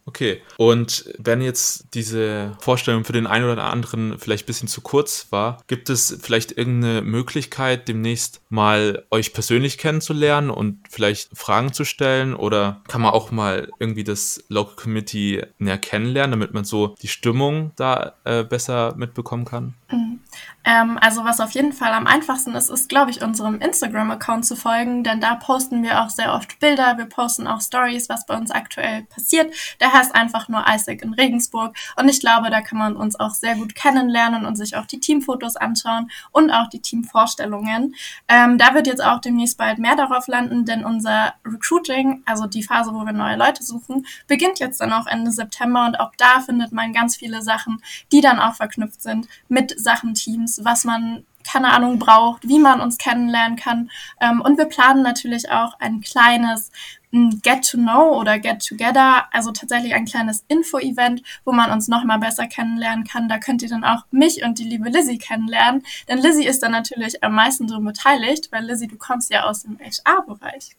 Okay. 0.10 0.42
Und 0.58 1.14
wenn 1.20 1.40
jetzt 1.40 1.94
diese 1.94 2.58
Vorstellung 2.60 3.06
für 3.06 3.14
den 3.14 3.28
einen 3.28 3.48
oder 3.48 3.66
anderen 3.66 4.18
vielleicht 4.18 4.46
ein 4.46 4.48
bisschen 4.48 4.68
zu 4.68 4.82
kurz 4.82 5.28
war, 5.30 5.62
gibt 5.68 5.92
es 5.92 6.18
vielleicht 6.20 6.52
irgendeine 6.52 7.04
Möglichkeit, 7.04 7.88
demnächst 7.88 8.42
mal 8.50 9.06
euch 9.12 9.34
persönlich 9.34 9.78
kennenzulernen 9.78 10.50
und 10.50 10.80
vielleicht 10.90 11.30
Fragen 11.38 11.74
zu 11.74 11.86
stellen? 11.86 12.34
Oder 12.34 12.82
kann 12.88 13.02
man 13.02 13.14
auch 13.14 13.30
mal 13.30 13.70
irgendwie 13.78 14.04
das 14.04 14.44
Local 14.50 14.76
Committee 14.76 15.46
näher 15.60 15.78
kennenlernen, 15.78 16.32
damit 16.32 16.56
man 16.56 16.64
so 16.64 16.96
die 17.04 17.08
Stimmung 17.08 17.72
da 17.76 18.16
äh, 18.24 18.44
besser 18.44 18.96
mitbekommen 18.98 19.46
kann? 19.46 19.76
Mhm. 19.92 20.20
Ähm, 20.66 21.00
also 21.02 21.24
was 21.24 21.40
auf 21.40 21.52
jeden 21.52 21.74
Fall 21.74 21.94
am 21.94 22.06
einfachsten 22.06 22.54
ist, 22.54 22.70
ist, 22.70 22.90
glaube 22.90 23.12
ich, 23.12 23.24
unserem 23.24 23.60
Instagram-Account 23.60 24.46
zu 24.46 24.56
folgen, 24.56 25.04
denn 25.04 25.22
da 25.22 25.36
posten 25.36 25.82
wir 25.84 26.02
auch 26.02 26.10
sehr 26.10 26.34
oft 26.34 26.60
Bilder, 26.60 26.98
wir 26.98 27.06
posten 27.06 27.48
auch 27.48 27.62
Stories, 27.62 28.10
was 28.10 28.26
bei 28.26 28.36
uns 28.36 28.52
aktuell 28.52 29.04
passiert. 29.04 29.52
Der 29.80 29.94
heißt 29.94 30.14
einfach 30.14 30.48
nur 30.48 30.64
Isaac 30.68 31.02
in 31.02 31.14
Regensburg 31.14 31.76
und 31.96 32.10
ich 32.10 32.20
glaube, 32.20 32.50
da 32.50 32.62
kann 32.62 32.78
man 32.78 32.96
uns 32.96 33.20
auch 33.20 33.34
sehr 33.34 33.56
gut 33.56 33.74
kennenlernen 33.74 34.46
und 34.46 34.58
sich 34.58 34.76
auch 34.76 34.86
die 34.86 35.00
Teamfotos 35.00 35.56
anschauen 35.56 36.12
und 36.32 36.52
auch 36.52 36.68
die 36.68 36.82
Teamvorstellungen. 36.82 37.96
Ähm, 38.28 38.58
da 38.58 38.76
wird 38.76 38.86
jetzt 38.86 39.04
auch 39.04 39.22
demnächst 39.22 39.58
bald 39.58 39.80
mehr 39.80 39.96
darauf 39.96 40.28
landen, 40.28 40.66
denn 40.66 40.86
unser 40.86 41.34
Recruiting, 41.46 42.22
also 42.26 42.46
die 42.46 42.64
Phase, 42.64 42.94
wo 42.94 43.06
wir 43.06 43.14
neue 43.14 43.38
Leute 43.38 43.64
suchen, 43.64 44.06
beginnt 44.28 44.60
jetzt 44.60 44.82
dann 44.82 44.94
auch 44.94 45.08
Ende 45.08 45.32
September 45.32 45.86
und 45.86 46.00
auch 46.00 46.12
da 46.18 46.42
findet 46.42 46.74
man 46.74 46.94
ganz 46.94 47.16
viele 47.16 47.42
Sachen, 47.42 47.82
die 48.12 48.22
dann 48.22 48.40
auch 48.40 48.56
verknüpft 48.56 49.02
sind 49.02 49.28
mit 49.48 49.79
Sachen 49.82 50.14
Teams, 50.14 50.62
was 50.64 50.84
man 50.84 51.26
keine 51.52 51.72
Ahnung 51.72 52.00
braucht, 52.00 52.48
wie 52.48 52.60
man 52.60 52.82
uns 52.82 52.98
kennenlernen 52.98 53.58
kann. 53.58 53.90
Ähm, 54.22 54.42
und 54.42 54.58
wir 54.58 54.66
planen 54.66 55.02
natürlich 55.02 55.50
auch 55.50 55.74
ein 55.80 56.02
kleines 56.02 56.72
hm, 57.12 57.42
Get 57.42 57.68
to 57.68 57.78
Know 57.78 58.20
oder 58.20 58.40
Get 58.40 58.66
Together, 58.66 59.26
also 59.32 59.52
tatsächlich 59.52 59.96
ein 59.96 60.06
kleines 60.06 60.44
Info-Event, 60.48 61.24
wo 61.46 61.52
man 61.52 61.72
uns 61.72 61.88
nochmal 61.88 62.20
besser 62.20 62.48
kennenlernen 62.48 63.06
kann. 63.06 63.30
Da 63.30 63.40
könnt 63.40 63.64
ihr 63.64 63.70
dann 63.70 63.84
auch 63.84 64.04
mich 64.12 64.44
und 64.44 64.60
die 64.60 64.64
liebe 64.64 64.90
Lizzie 64.90 65.18
kennenlernen, 65.18 65.84
denn 66.08 66.20
Lizzie 66.20 66.46
ist 66.46 66.62
dann 66.62 66.72
natürlich 66.72 67.24
am 67.24 67.34
meisten 67.34 67.68
drin 67.68 67.86
beteiligt, 67.86 68.52
weil 68.52 68.66
Lizzie, 68.66 68.88
du 68.88 68.98
kommst 68.98 69.32
ja 69.32 69.46
aus 69.46 69.64
dem 69.64 69.80
HR-Bereich. 69.80 70.76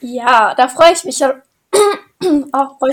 Ja, 0.00 0.54
da 0.54 0.68
freue 0.68 0.92
ich 0.92 1.04
mich 1.04 1.18
ja 1.18 1.34
auch 2.52 2.78
voll 2.78 2.92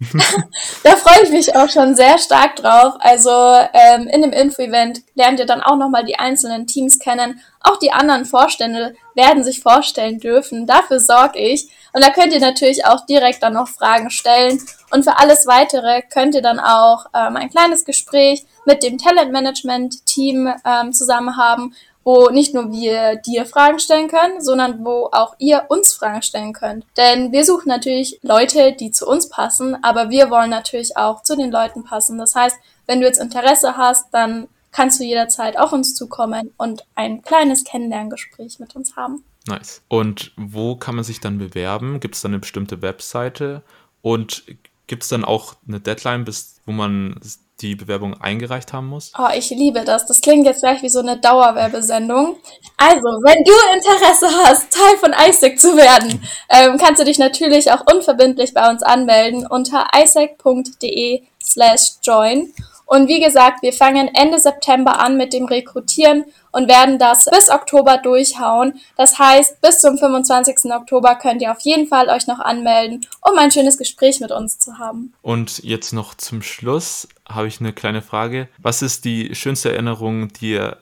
da 0.84 0.90
freue 0.90 1.24
ich 1.24 1.30
mich 1.30 1.56
auch 1.56 1.68
schon 1.68 1.96
sehr 1.96 2.18
stark 2.18 2.54
drauf. 2.56 2.94
Also 3.00 3.30
ähm, 3.72 4.06
in 4.06 4.22
dem 4.22 4.32
Info-Event 4.32 5.02
lernt 5.14 5.40
ihr 5.40 5.46
dann 5.46 5.60
auch 5.60 5.76
nochmal 5.76 6.04
die 6.04 6.18
einzelnen 6.18 6.68
Teams 6.68 7.00
kennen. 7.00 7.40
Auch 7.60 7.78
die 7.80 7.90
anderen 7.90 8.24
Vorstände 8.24 8.94
werden 9.16 9.42
sich 9.42 9.60
vorstellen 9.60 10.20
dürfen. 10.20 10.68
Dafür 10.68 11.00
sorge 11.00 11.40
ich. 11.40 11.68
Und 11.92 12.04
da 12.04 12.10
könnt 12.10 12.32
ihr 12.32 12.38
natürlich 12.38 12.86
auch 12.86 13.06
direkt 13.06 13.42
dann 13.42 13.54
noch 13.54 13.66
Fragen 13.66 14.10
stellen. 14.10 14.62
Und 14.92 15.02
für 15.02 15.18
alles 15.18 15.48
Weitere 15.48 16.02
könnt 16.02 16.36
ihr 16.36 16.42
dann 16.42 16.60
auch 16.60 17.06
ähm, 17.12 17.36
ein 17.36 17.50
kleines 17.50 17.84
Gespräch 17.84 18.44
mit 18.66 18.84
dem 18.84 18.98
Talentmanagement-Team 18.98 20.54
ähm, 20.64 20.92
zusammen 20.92 21.36
haben, 21.36 21.74
wo 22.04 22.30
nicht 22.30 22.54
nur 22.54 22.72
wir 22.72 23.16
dir 23.16 23.44
Fragen 23.44 23.78
stellen 23.78 24.08
können, 24.08 24.40
sondern 24.40 24.84
wo 24.84 25.08
auch 25.12 25.34
ihr 25.38 25.66
uns 25.68 25.92
Fragen 25.92 26.22
stellen 26.22 26.52
könnt. 26.52 26.86
Denn 26.96 27.32
wir 27.32 27.44
suchen 27.44 27.68
natürlich 27.68 28.18
Leute, 28.22 28.72
die 28.72 28.90
zu 28.90 29.06
uns 29.06 29.28
passen, 29.28 29.76
aber 29.82 30.10
wir 30.10 30.30
wollen 30.30 30.50
natürlich 30.50 30.96
auch 30.96 31.22
zu 31.22 31.36
den 31.36 31.50
Leuten 31.50 31.84
passen. 31.84 32.18
Das 32.18 32.34
heißt, 32.34 32.56
wenn 32.86 33.00
du 33.00 33.06
jetzt 33.06 33.20
Interesse 33.20 33.76
hast, 33.76 34.06
dann 34.12 34.48
kannst 34.72 35.00
du 35.00 35.04
jederzeit 35.04 35.58
auf 35.58 35.72
uns 35.72 35.94
zukommen 35.94 36.52
und 36.56 36.84
ein 36.94 37.22
kleines 37.22 37.64
Kennenlerngespräch 37.64 38.58
mit 38.58 38.76
uns 38.76 38.96
haben. 38.96 39.24
Nice. 39.46 39.82
Und 39.88 40.32
wo 40.36 40.76
kann 40.76 40.94
man 40.94 41.04
sich 41.04 41.20
dann 41.20 41.38
bewerben? 41.38 42.00
Gibt 42.00 42.14
es 42.14 42.20
dann 42.20 42.32
eine 42.32 42.38
bestimmte 42.38 42.82
Webseite? 42.82 43.62
Und 44.02 44.44
gibt 44.86 45.02
es 45.02 45.08
dann 45.08 45.24
auch 45.24 45.54
eine 45.66 45.80
Deadline, 45.80 46.24
bis 46.24 46.60
wo 46.66 46.72
man 46.72 47.18
die 47.60 47.74
Bewerbung 47.74 48.20
eingereicht 48.20 48.72
haben 48.72 48.86
muss? 48.86 49.12
Oh, 49.18 49.28
ich 49.34 49.50
liebe 49.50 49.84
das. 49.84 50.06
Das 50.06 50.20
klingt 50.20 50.46
jetzt 50.46 50.60
gleich 50.60 50.82
wie 50.82 50.88
so 50.88 51.00
eine 51.00 51.18
Dauerwerbesendung. 51.18 52.36
Also, 52.76 53.08
wenn 53.22 53.44
du 53.44 53.52
Interesse 53.74 54.28
hast, 54.44 54.72
Teil 54.72 54.96
von 54.98 55.12
ISAC 55.12 55.58
zu 55.58 55.76
werden, 55.76 56.22
ähm, 56.50 56.78
kannst 56.78 57.00
du 57.00 57.04
dich 57.04 57.18
natürlich 57.18 57.72
auch 57.72 57.84
unverbindlich 57.92 58.54
bei 58.54 58.70
uns 58.70 58.82
anmelden 58.82 59.46
unter 59.46 59.88
isaac.de 59.94 61.22
slash 61.42 61.94
join. 62.02 62.52
Und 62.88 63.06
wie 63.06 63.20
gesagt, 63.20 63.60
wir 63.60 63.74
fangen 63.74 64.08
Ende 64.14 64.38
September 64.38 64.98
an 64.98 65.18
mit 65.18 65.34
dem 65.34 65.44
Rekrutieren 65.44 66.24
und 66.52 66.70
werden 66.70 66.98
das 66.98 67.26
bis 67.26 67.50
Oktober 67.50 67.98
durchhauen. 67.98 68.80
Das 68.96 69.18
heißt, 69.18 69.60
bis 69.60 69.80
zum 69.80 69.98
25. 69.98 70.72
Oktober 70.72 71.14
könnt 71.16 71.42
ihr 71.42 71.52
auf 71.52 71.60
jeden 71.60 71.86
Fall 71.86 72.08
euch 72.08 72.26
noch 72.26 72.40
anmelden, 72.40 73.06
um 73.20 73.36
ein 73.36 73.50
schönes 73.50 73.76
Gespräch 73.76 74.20
mit 74.20 74.32
uns 74.32 74.58
zu 74.58 74.78
haben. 74.78 75.12
Und 75.20 75.62
jetzt 75.62 75.92
noch 75.92 76.14
zum 76.14 76.40
Schluss 76.40 77.06
habe 77.28 77.46
ich 77.46 77.60
eine 77.60 77.74
kleine 77.74 78.00
Frage. 78.00 78.48
Was 78.56 78.80
ist 78.80 79.04
die 79.04 79.34
schönste 79.34 79.70
Erinnerung, 79.70 80.32
die 80.32 80.52
ihr 80.52 80.78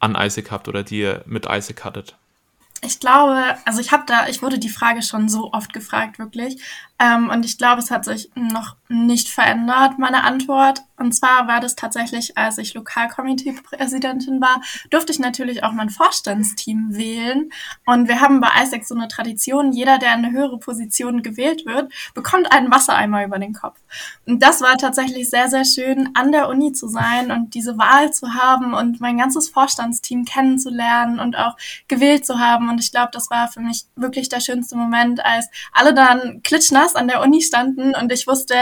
an 0.00 0.16
Isaac 0.18 0.50
habt 0.50 0.68
oder 0.68 0.82
die 0.82 1.00
ihr 1.00 1.22
mit 1.26 1.44
Isaac 1.50 1.84
hattet? 1.84 2.16
Ich 2.84 2.98
glaube, 2.98 3.56
also 3.64 3.80
ich 3.80 3.92
habe 3.92 4.02
da, 4.06 4.26
ich 4.26 4.42
wurde 4.42 4.58
die 4.58 4.68
Frage 4.68 5.02
schon 5.02 5.28
so 5.28 5.52
oft 5.52 5.72
gefragt, 5.72 6.18
wirklich. 6.18 6.60
Ähm, 7.02 7.30
und 7.30 7.44
ich 7.44 7.58
glaube, 7.58 7.80
es 7.80 7.90
hat 7.90 8.04
sich 8.04 8.30
noch 8.36 8.76
nicht 8.88 9.28
verändert, 9.28 9.98
meine 9.98 10.22
Antwort. 10.22 10.82
Und 10.96 11.12
zwar 11.12 11.48
war 11.48 11.58
das 11.58 11.74
tatsächlich, 11.74 12.38
als 12.38 12.58
ich 12.58 12.74
Lokalkomitee-Präsidentin 12.74 14.40
war, 14.40 14.60
durfte 14.90 15.10
ich 15.10 15.18
natürlich 15.18 15.64
auch 15.64 15.72
mein 15.72 15.90
Vorstandsteam 15.90 16.94
wählen. 16.94 17.50
Und 17.86 18.06
wir 18.06 18.20
haben 18.20 18.40
bei 18.40 18.50
ISEC 18.62 18.84
so 18.84 18.94
eine 18.94 19.08
Tradition, 19.08 19.72
jeder, 19.72 19.98
der 19.98 20.14
in 20.14 20.24
eine 20.24 20.30
höhere 20.30 20.58
Position 20.58 21.22
gewählt 21.22 21.66
wird, 21.66 21.92
bekommt 22.14 22.52
einen 22.52 22.70
Wassereimer 22.70 23.24
über 23.24 23.40
den 23.40 23.52
Kopf. 23.52 23.80
Und 24.26 24.40
das 24.40 24.60
war 24.60 24.76
tatsächlich 24.76 25.28
sehr, 25.28 25.48
sehr 25.48 25.64
schön, 25.64 26.10
an 26.14 26.30
der 26.30 26.48
Uni 26.48 26.72
zu 26.72 26.86
sein 26.86 27.32
und 27.32 27.54
diese 27.54 27.78
Wahl 27.78 28.12
zu 28.12 28.34
haben 28.34 28.74
und 28.74 29.00
mein 29.00 29.18
ganzes 29.18 29.48
Vorstandsteam 29.48 30.24
kennenzulernen 30.24 31.18
und 31.18 31.36
auch 31.36 31.56
gewählt 31.88 32.24
zu 32.24 32.38
haben. 32.38 32.68
Und 32.68 32.78
ich 32.78 32.92
glaube, 32.92 33.10
das 33.12 33.28
war 33.28 33.48
für 33.48 33.60
mich 33.60 33.86
wirklich 33.96 34.28
der 34.28 34.40
schönste 34.40 34.76
Moment, 34.76 35.24
als 35.24 35.48
alle 35.72 35.94
dann 35.94 36.42
klitschnass 36.44 36.91
an 36.96 37.08
der 37.08 37.20
Uni 37.22 37.42
standen 37.42 37.94
und 37.94 38.12
ich 38.12 38.26
wusste, 38.26 38.54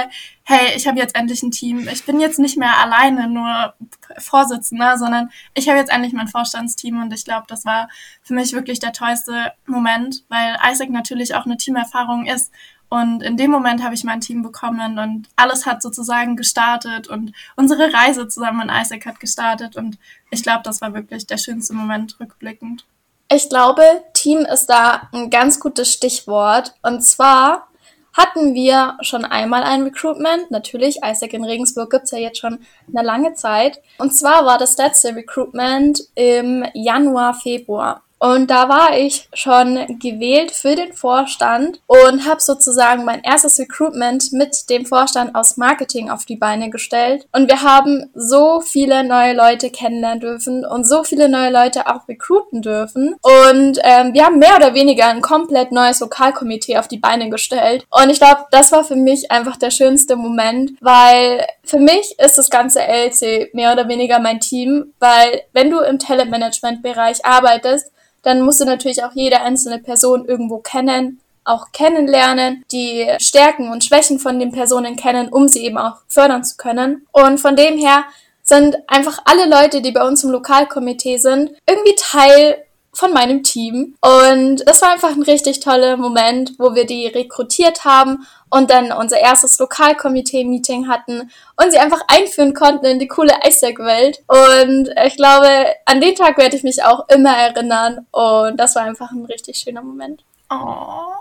hey, 0.45 0.75
ich 0.77 0.87
habe 0.87 0.99
jetzt 0.99 1.15
endlich 1.15 1.43
ein 1.43 1.51
Team. 1.51 1.89
Ich 1.89 2.05
bin 2.05 2.21
jetzt 2.21 2.39
nicht 2.39 2.57
mehr 2.57 2.79
alleine 2.79 3.29
nur 3.29 3.75
Vorsitzender, 4.19 4.99
sondern 4.99 5.31
ich 5.55 5.69
habe 5.69 5.79
jetzt 5.79 5.93
endlich 5.93 6.13
mein 6.13 6.29
Vorstandsteam 6.29 7.01
und 7.01 7.13
ich 7.13 7.25
glaube, 7.25 7.47
das 7.49 7.65
war 7.65 7.89
für 8.23 8.35
mich 8.35 8.53
wirklich 8.53 8.81
der 8.81 8.93
tollste 8.93 9.53
Moment, 9.67 10.25
weil 10.29 10.57
Isaac 10.71 10.91
natürlich 10.91 11.35
auch 11.35 11.47
eine 11.47 11.57
Teamerfahrung 11.57 12.27
ist. 12.27 12.53
Und 12.89 13.23
in 13.23 13.37
dem 13.37 13.53
Moment 13.53 13.85
habe 13.85 13.95
ich 13.95 14.03
mein 14.03 14.21
Team 14.21 14.43
bekommen 14.43 14.99
und 14.99 15.29
alles 15.37 15.65
hat 15.65 15.81
sozusagen 15.81 16.35
gestartet 16.35 17.07
und 17.07 17.33
unsere 17.55 17.93
Reise 17.93 18.27
zusammen 18.27 18.69
in 18.69 18.75
Isaac 18.75 19.07
hat 19.07 19.21
gestartet 19.21 19.77
und 19.77 19.97
ich 20.31 20.43
glaube, 20.43 20.63
das 20.65 20.81
war 20.81 20.93
wirklich 20.93 21.25
der 21.29 21.39
schönste 21.39 21.73
Moment 21.73 22.19
rückblickend. 22.19 22.85
Ich 23.33 23.49
glaube, 23.49 23.83
Team 24.13 24.41
ist 24.41 24.67
da 24.67 25.09
ein 25.13 25.31
ganz 25.31 25.61
gutes 25.61 25.93
Stichwort. 25.93 26.75
Und 26.83 27.05
zwar 27.05 27.69
hatten 28.13 28.55
wir 28.55 28.97
schon 29.03 29.25
einmal 29.25 29.63
ein 29.63 29.83
Recruitment. 29.83 30.51
Natürlich, 30.51 30.99
Isaac 31.05 31.33
in 31.33 31.45
Regensburg 31.45 31.91
gibt's 31.91 32.11
ja 32.11 32.19
jetzt 32.19 32.39
schon 32.39 32.61
eine 32.95 33.07
lange 33.07 33.35
Zeit. 33.35 33.81
Und 33.99 34.15
zwar 34.15 34.45
war 34.47 34.59
das 34.59 34.77
letzte 34.77 35.15
Recruitment 35.15 36.01
im 36.15 36.65
Januar, 36.75 37.35
Februar. 37.35 38.03
Und 38.21 38.51
da 38.51 38.69
war 38.69 38.97
ich 38.99 39.29
schon 39.33 39.99
gewählt 39.99 40.51
für 40.53 40.77
den 40.77 40.93
Vorstand 40.93 41.81
und 41.87 42.29
habe 42.29 42.41
sozusagen 42.41 43.07
mein 43.07 43.23
erstes 43.23 43.59
Recruitment 43.59 44.33
mit 44.33 44.69
dem 44.69 44.85
Vorstand 44.85 45.35
aus 45.35 45.57
Marketing 45.57 46.11
auf 46.11 46.27
die 46.27 46.37
Beine 46.37 46.69
gestellt. 46.69 47.27
Und 47.33 47.49
wir 47.49 47.63
haben 47.63 48.11
so 48.15 48.61
viele 48.61 49.05
neue 49.05 49.33
Leute 49.33 49.71
kennenlernen 49.71 50.21
dürfen 50.21 50.67
und 50.67 50.87
so 50.87 51.03
viele 51.03 51.31
neue 51.31 51.51
Leute 51.51 51.87
auch 51.87 52.07
recruiten 52.09 52.61
dürfen. 52.61 53.17
Und 53.23 53.79
ähm, 53.83 54.13
wir 54.13 54.27
haben 54.27 54.39
mehr 54.39 54.57
oder 54.57 54.75
weniger 54.75 55.07
ein 55.07 55.23
komplett 55.23 55.73
neues 55.73 56.01
Lokalkomitee 56.01 56.77
auf 56.77 56.89
die 56.89 56.99
Beine 56.99 57.31
gestellt. 57.31 57.87
Und 57.91 58.11
ich 58.11 58.19
glaube, 58.19 58.45
das 58.51 58.71
war 58.71 58.85
für 58.85 58.97
mich 58.97 59.31
einfach 59.31 59.57
der 59.57 59.71
schönste 59.71 60.17
Moment, 60.17 60.73
weil 60.83 61.47
für 61.65 61.79
mich 61.79 62.19
ist 62.19 62.37
das 62.37 62.51
ganze 62.51 62.81
LC 62.81 63.55
mehr 63.55 63.73
oder 63.73 63.89
weniger 63.89 64.19
mein 64.19 64.41
Team, 64.41 64.93
weil 64.99 65.43
wenn 65.55 65.71
du 65.71 65.81
im 65.81 65.99
Talentmanagement-Bereich 65.99 67.25
arbeitest, 67.25 67.91
dann 68.23 68.43
musst 68.43 68.61
du 68.61 68.65
natürlich 68.65 69.05
auch 69.05 69.13
jede 69.15 69.41
einzelne 69.41 69.79
Person 69.79 70.25
irgendwo 70.27 70.59
kennen, 70.59 71.21
auch 71.45 71.73
kennenlernen, 71.73 72.65
die 72.71 73.07
Stärken 73.19 73.71
und 73.71 73.85
Schwächen 73.85 74.19
von 74.19 74.39
den 74.39 74.53
Personen 74.53 74.97
kennen, 74.97 75.29
um 75.29 75.49
sie 75.49 75.65
eben 75.65 75.79
auch 75.79 75.97
fördern 76.09 76.45
zu 76.45 76.57
können. 76.57 77.07
Und 77.13 77.39
von 77.39 77.57
dem 77.57 77.79
her 77.79 78.05
sind 78.43 78.77
einfach 78.89 79.21
alle 79.25 79.49
Leute, 79.49 79.81
die 79.81 79.93
bei 79.93 80.07
uns 80.07 80.25
im 80.25 80.31
Lokalkomitee 80.31 81.19
sind, 81.19 81.53
irgendwie 81.67 81.95
Teil 81.97 82.65
von 82.93 83.13
meinem 83.13 83.43
Team. 83.43 83.95
Und 84.01 84.63
es 84.67 84.83
war 84.83 84.93
einfach 84.93 85.11
ein 85.11 85.23
richtig 85.23 85.61
toller 85.61 85.97
Moment, 85.97 86.53
wo 86.59 86.75
wir 86.75 86.87
die 86.87 87.07
rekrutiert 87.07 87.85
haben 87.85 88.27
und 88.51 88.71
dann 88.71 88.93
unser 88.93 89.19
erstes 89.19 89.59
Lokalkomitee-Meeting 89.59 90.89
hatten 90.89 91.31
und 91.57 91.71
sie 91.71 91.79
einfach 91.79 92.01
einführen 92.09 92.53
konnten 92.53 92.87
in 92.87 92.99
die 92.99 93.09
coole 93.09 93.43
Eisberg-Welt. 93.45 94.23
Und 94.27 94.91
ich 95.07 95.17
glaube, 95.17 95.67
an 95.87 96.01
den 96.01 96.15
Tag 96.15 96.37
werde 96.39 96.57
ich 96.57 96.63
mich 96.63 96.83
auch 96.85 97.09
immer 97.09 97.37
erinnern. 97.37 98.07
Und 98.11 98.57
das 98.59 98.75
war 98.75 98.83
einfach 98.83 99.13
ein 99.13 99.25
richtig 99.25 99.59
schöner 99.59 99.83
Moment. 99.83 100.25
Oh. 100.51 101.13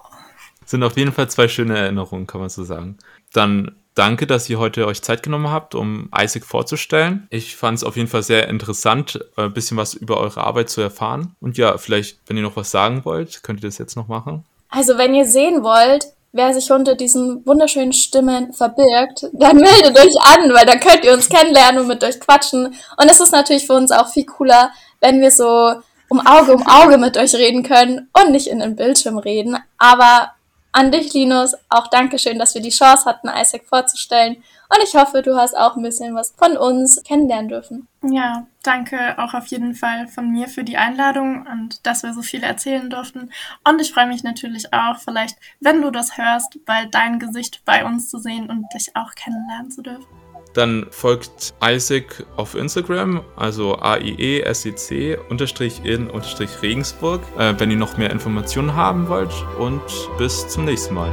Sind 0.65 0.83
auf 0.83 0.97
jeden 0.97 1.11
Fall 1.11 1.29
zwei 1.29 1.47
schöne 1.47 1.77
Erinnerungen, 1.77 2.27
kann 2.27 2.41
man 2.41 2.49
so 2.49 2.63
sagen. 2.63 2.97
Dann 3.33 3.75
danke, 3.99 4.25
dass 4.25 4.49
ihr 4.49 4.59
heute 4.59 4.87
euch 4.87 5.01
Zeit 5.01 5.23
genommen 5.23 5.51
habt, 5.51 5.75
um 5.75 6.09
Isaac 6.17 6.45
vorzustellen. 6.45 7.27
Ich 7.29 7.57
fand 7.57 7.77
es 7.77 7.83
auf 7.83 7.97
jeden 7.97 8.07
Fall 8.07 8.23
sehr 8.23 8.47
interessant, 8.47 9.19
ein 9.35 9.47
äh, 9.47 9.49
bisschen 9.49 9.75
was 9.75 9.93
über 9.93 10.17
eure 10.17 10.41
Arbeit 10.41 10.69
zu 10.69 10.79
erfahren. 10.79 11.35
Und 11.41 11.57
ja, 11.57 11.77
vielleicht, 11.77 12.19
wenn 12.25 12.37
ihr 12.37 12.43
noch 12.43 12.55
was 12.55 12.71
sagen 12.71 13.03
wollt, 13.03 13.43
könnt 13.43 13.59
ihr 13.59 13.67
das 13.67 13.77
jetzt 13.77 13.97
noch 13.97 14.07
machen. 14.07 14.45
Also, 14.69 14.97
wenn 14.97 15.13
ihr 15.13 15.25
sehen 15.25 15.63
wollt, 15.63 16.05
wer 16.31 16.53
sich 16.53 16.71
unter 16.71 16.95
diesen 16.95 17.45
wunderschönen 17.45 17.91
Stimmen 17.91 18.53
verbirgt, 18.53 19.27
dann 19.33 19.57
meldet 19.57 19.97
euch 19.97 20.15
an, 20.23 20.53
weil 20.53 20.65
dann 20.65 20.79
könnt 20.79 21.03
ihr 21.03 21.13
uns 21.13 21.27
kennenlernen 21.27 21.81
und 21.81 21.87
mit 21.87 22.03
euch 22.03 22.21
quatschen. 22.21 22.67
Und 22.67 23.11
es 23.11 23.19
ist 23.19 23.33
natürlich 23.33 23.67
für 23.67 23.73
uns 23.73 23.91
auch 23.91 24.07
viel 24.07 24.25
cooler, 24.25 24.71
wenn 25.01 25.19
wir 25.19 25.31
so 25.31 25.73
um 26.07 26.25
Auge 26.25 26.53
um 26.53 26.65
Auge 26.65 26.97
mit 26.97 27.17
euch 27.17 27.35
reden 27.35 27.63
können 27.63 28.09
und 28.13 28.31
nicht 28.31 28.47
in 28.47 28.59
den 28.59 28.77
Bildschirm 28.77 29.17
reden. 29.17 29.57
Aber 29.77 30.31
an 30.71 30.91
dich, 30.91 31.13
Linus, 31.13 31.55
auch 31.69 31.87
Dankeschön, 31.87 32.39
dass 32.39 32.53
wir 32.53 32.61
die 32.61 32.69
Chance 32.69 33.05
hatten, 33.05 33.29
Isaac 33.29 33.65
vorzustellen. 33.65 34.43
Und 34.69 34.83
ich 34.83 34.93
hoffe, 34.93 35.23
du 35.23 35.35
hast 35.35 35.57
auch 35.57 35.75
ein 35.75 35.81
bisschen 35.81 36.13
was 36.13 36.33
von 36.37 36.55
uns 36.55 37.01
kennenlernen 37.03 37.49
dürfen. 37.49 37.87
Ja, 38.03 38.45
danke 38.61 39.17
auch 39.17 39.33
auf 39.33 39.47
jeden 39.47 39.73
Fall 39.73 40.07
von 40.07 40.29
mir 40.29 40.47
für 40.47 40.63
die 40.63 40.77
Einladung 40.77 41.47
und 41.51 41.85
dass 41.87 42.03
wir 42.03 42.13
so 42.13 42.21
viel 42.21 42.43
erzählen 42.43 42.89
durften. 42.89 43.31
Und 43.67 43.81
ich 43.81 43.91
freue 43.91 44.07
mich 44.07 44.23
natürlich 44.23 44.71
auch, 44.71 44.97
vielleicht, 44.99 45.37
wenn 45.59 45.81
du 45.81 45.89
das 45.89 46.17
hörst, 46.17 46.63
bald 46.65 46.93
dein 46.93 47.17
Gesicht 47.17 47.63
bei 47.65 47.83
uns 47.83 48.09
zu 48.09 48.19
sehen 48.19 48.49
und 48.49 48.71
dich 48.73 48.95
auch 48.95 49.15
kennenlernen 49.15 49.71
zu 49.71 49.81
dürfen. 49.81 50.28
Dann 50.53 50.87
folgt 50.89 51.53
Isaac 51.63 52.25
auf 52.35 52.55
Instagram, 52.55 53.21
also 53.35 53.77
AIE-SEC 53.77 55.19
unterstrich 55.29 55.81
in 55.83 56.09
unterstrich 56.09 56.49
Regensburg, 56.61 57.21
äh, 57.37 57.53
wenn 57.57 57.71
ihr 57.71 57.77
noch 57.77 57.97
mehr 57.97 58.09
Informationen 58.09 58.75
haben 58.75 59.07
wollt. 59.07 59.33
Und 59.57 59.81
bis 60.17 60.47
zum 60.47 60.65
nächsten 60.65 60.95
Mal. 60.95 61.11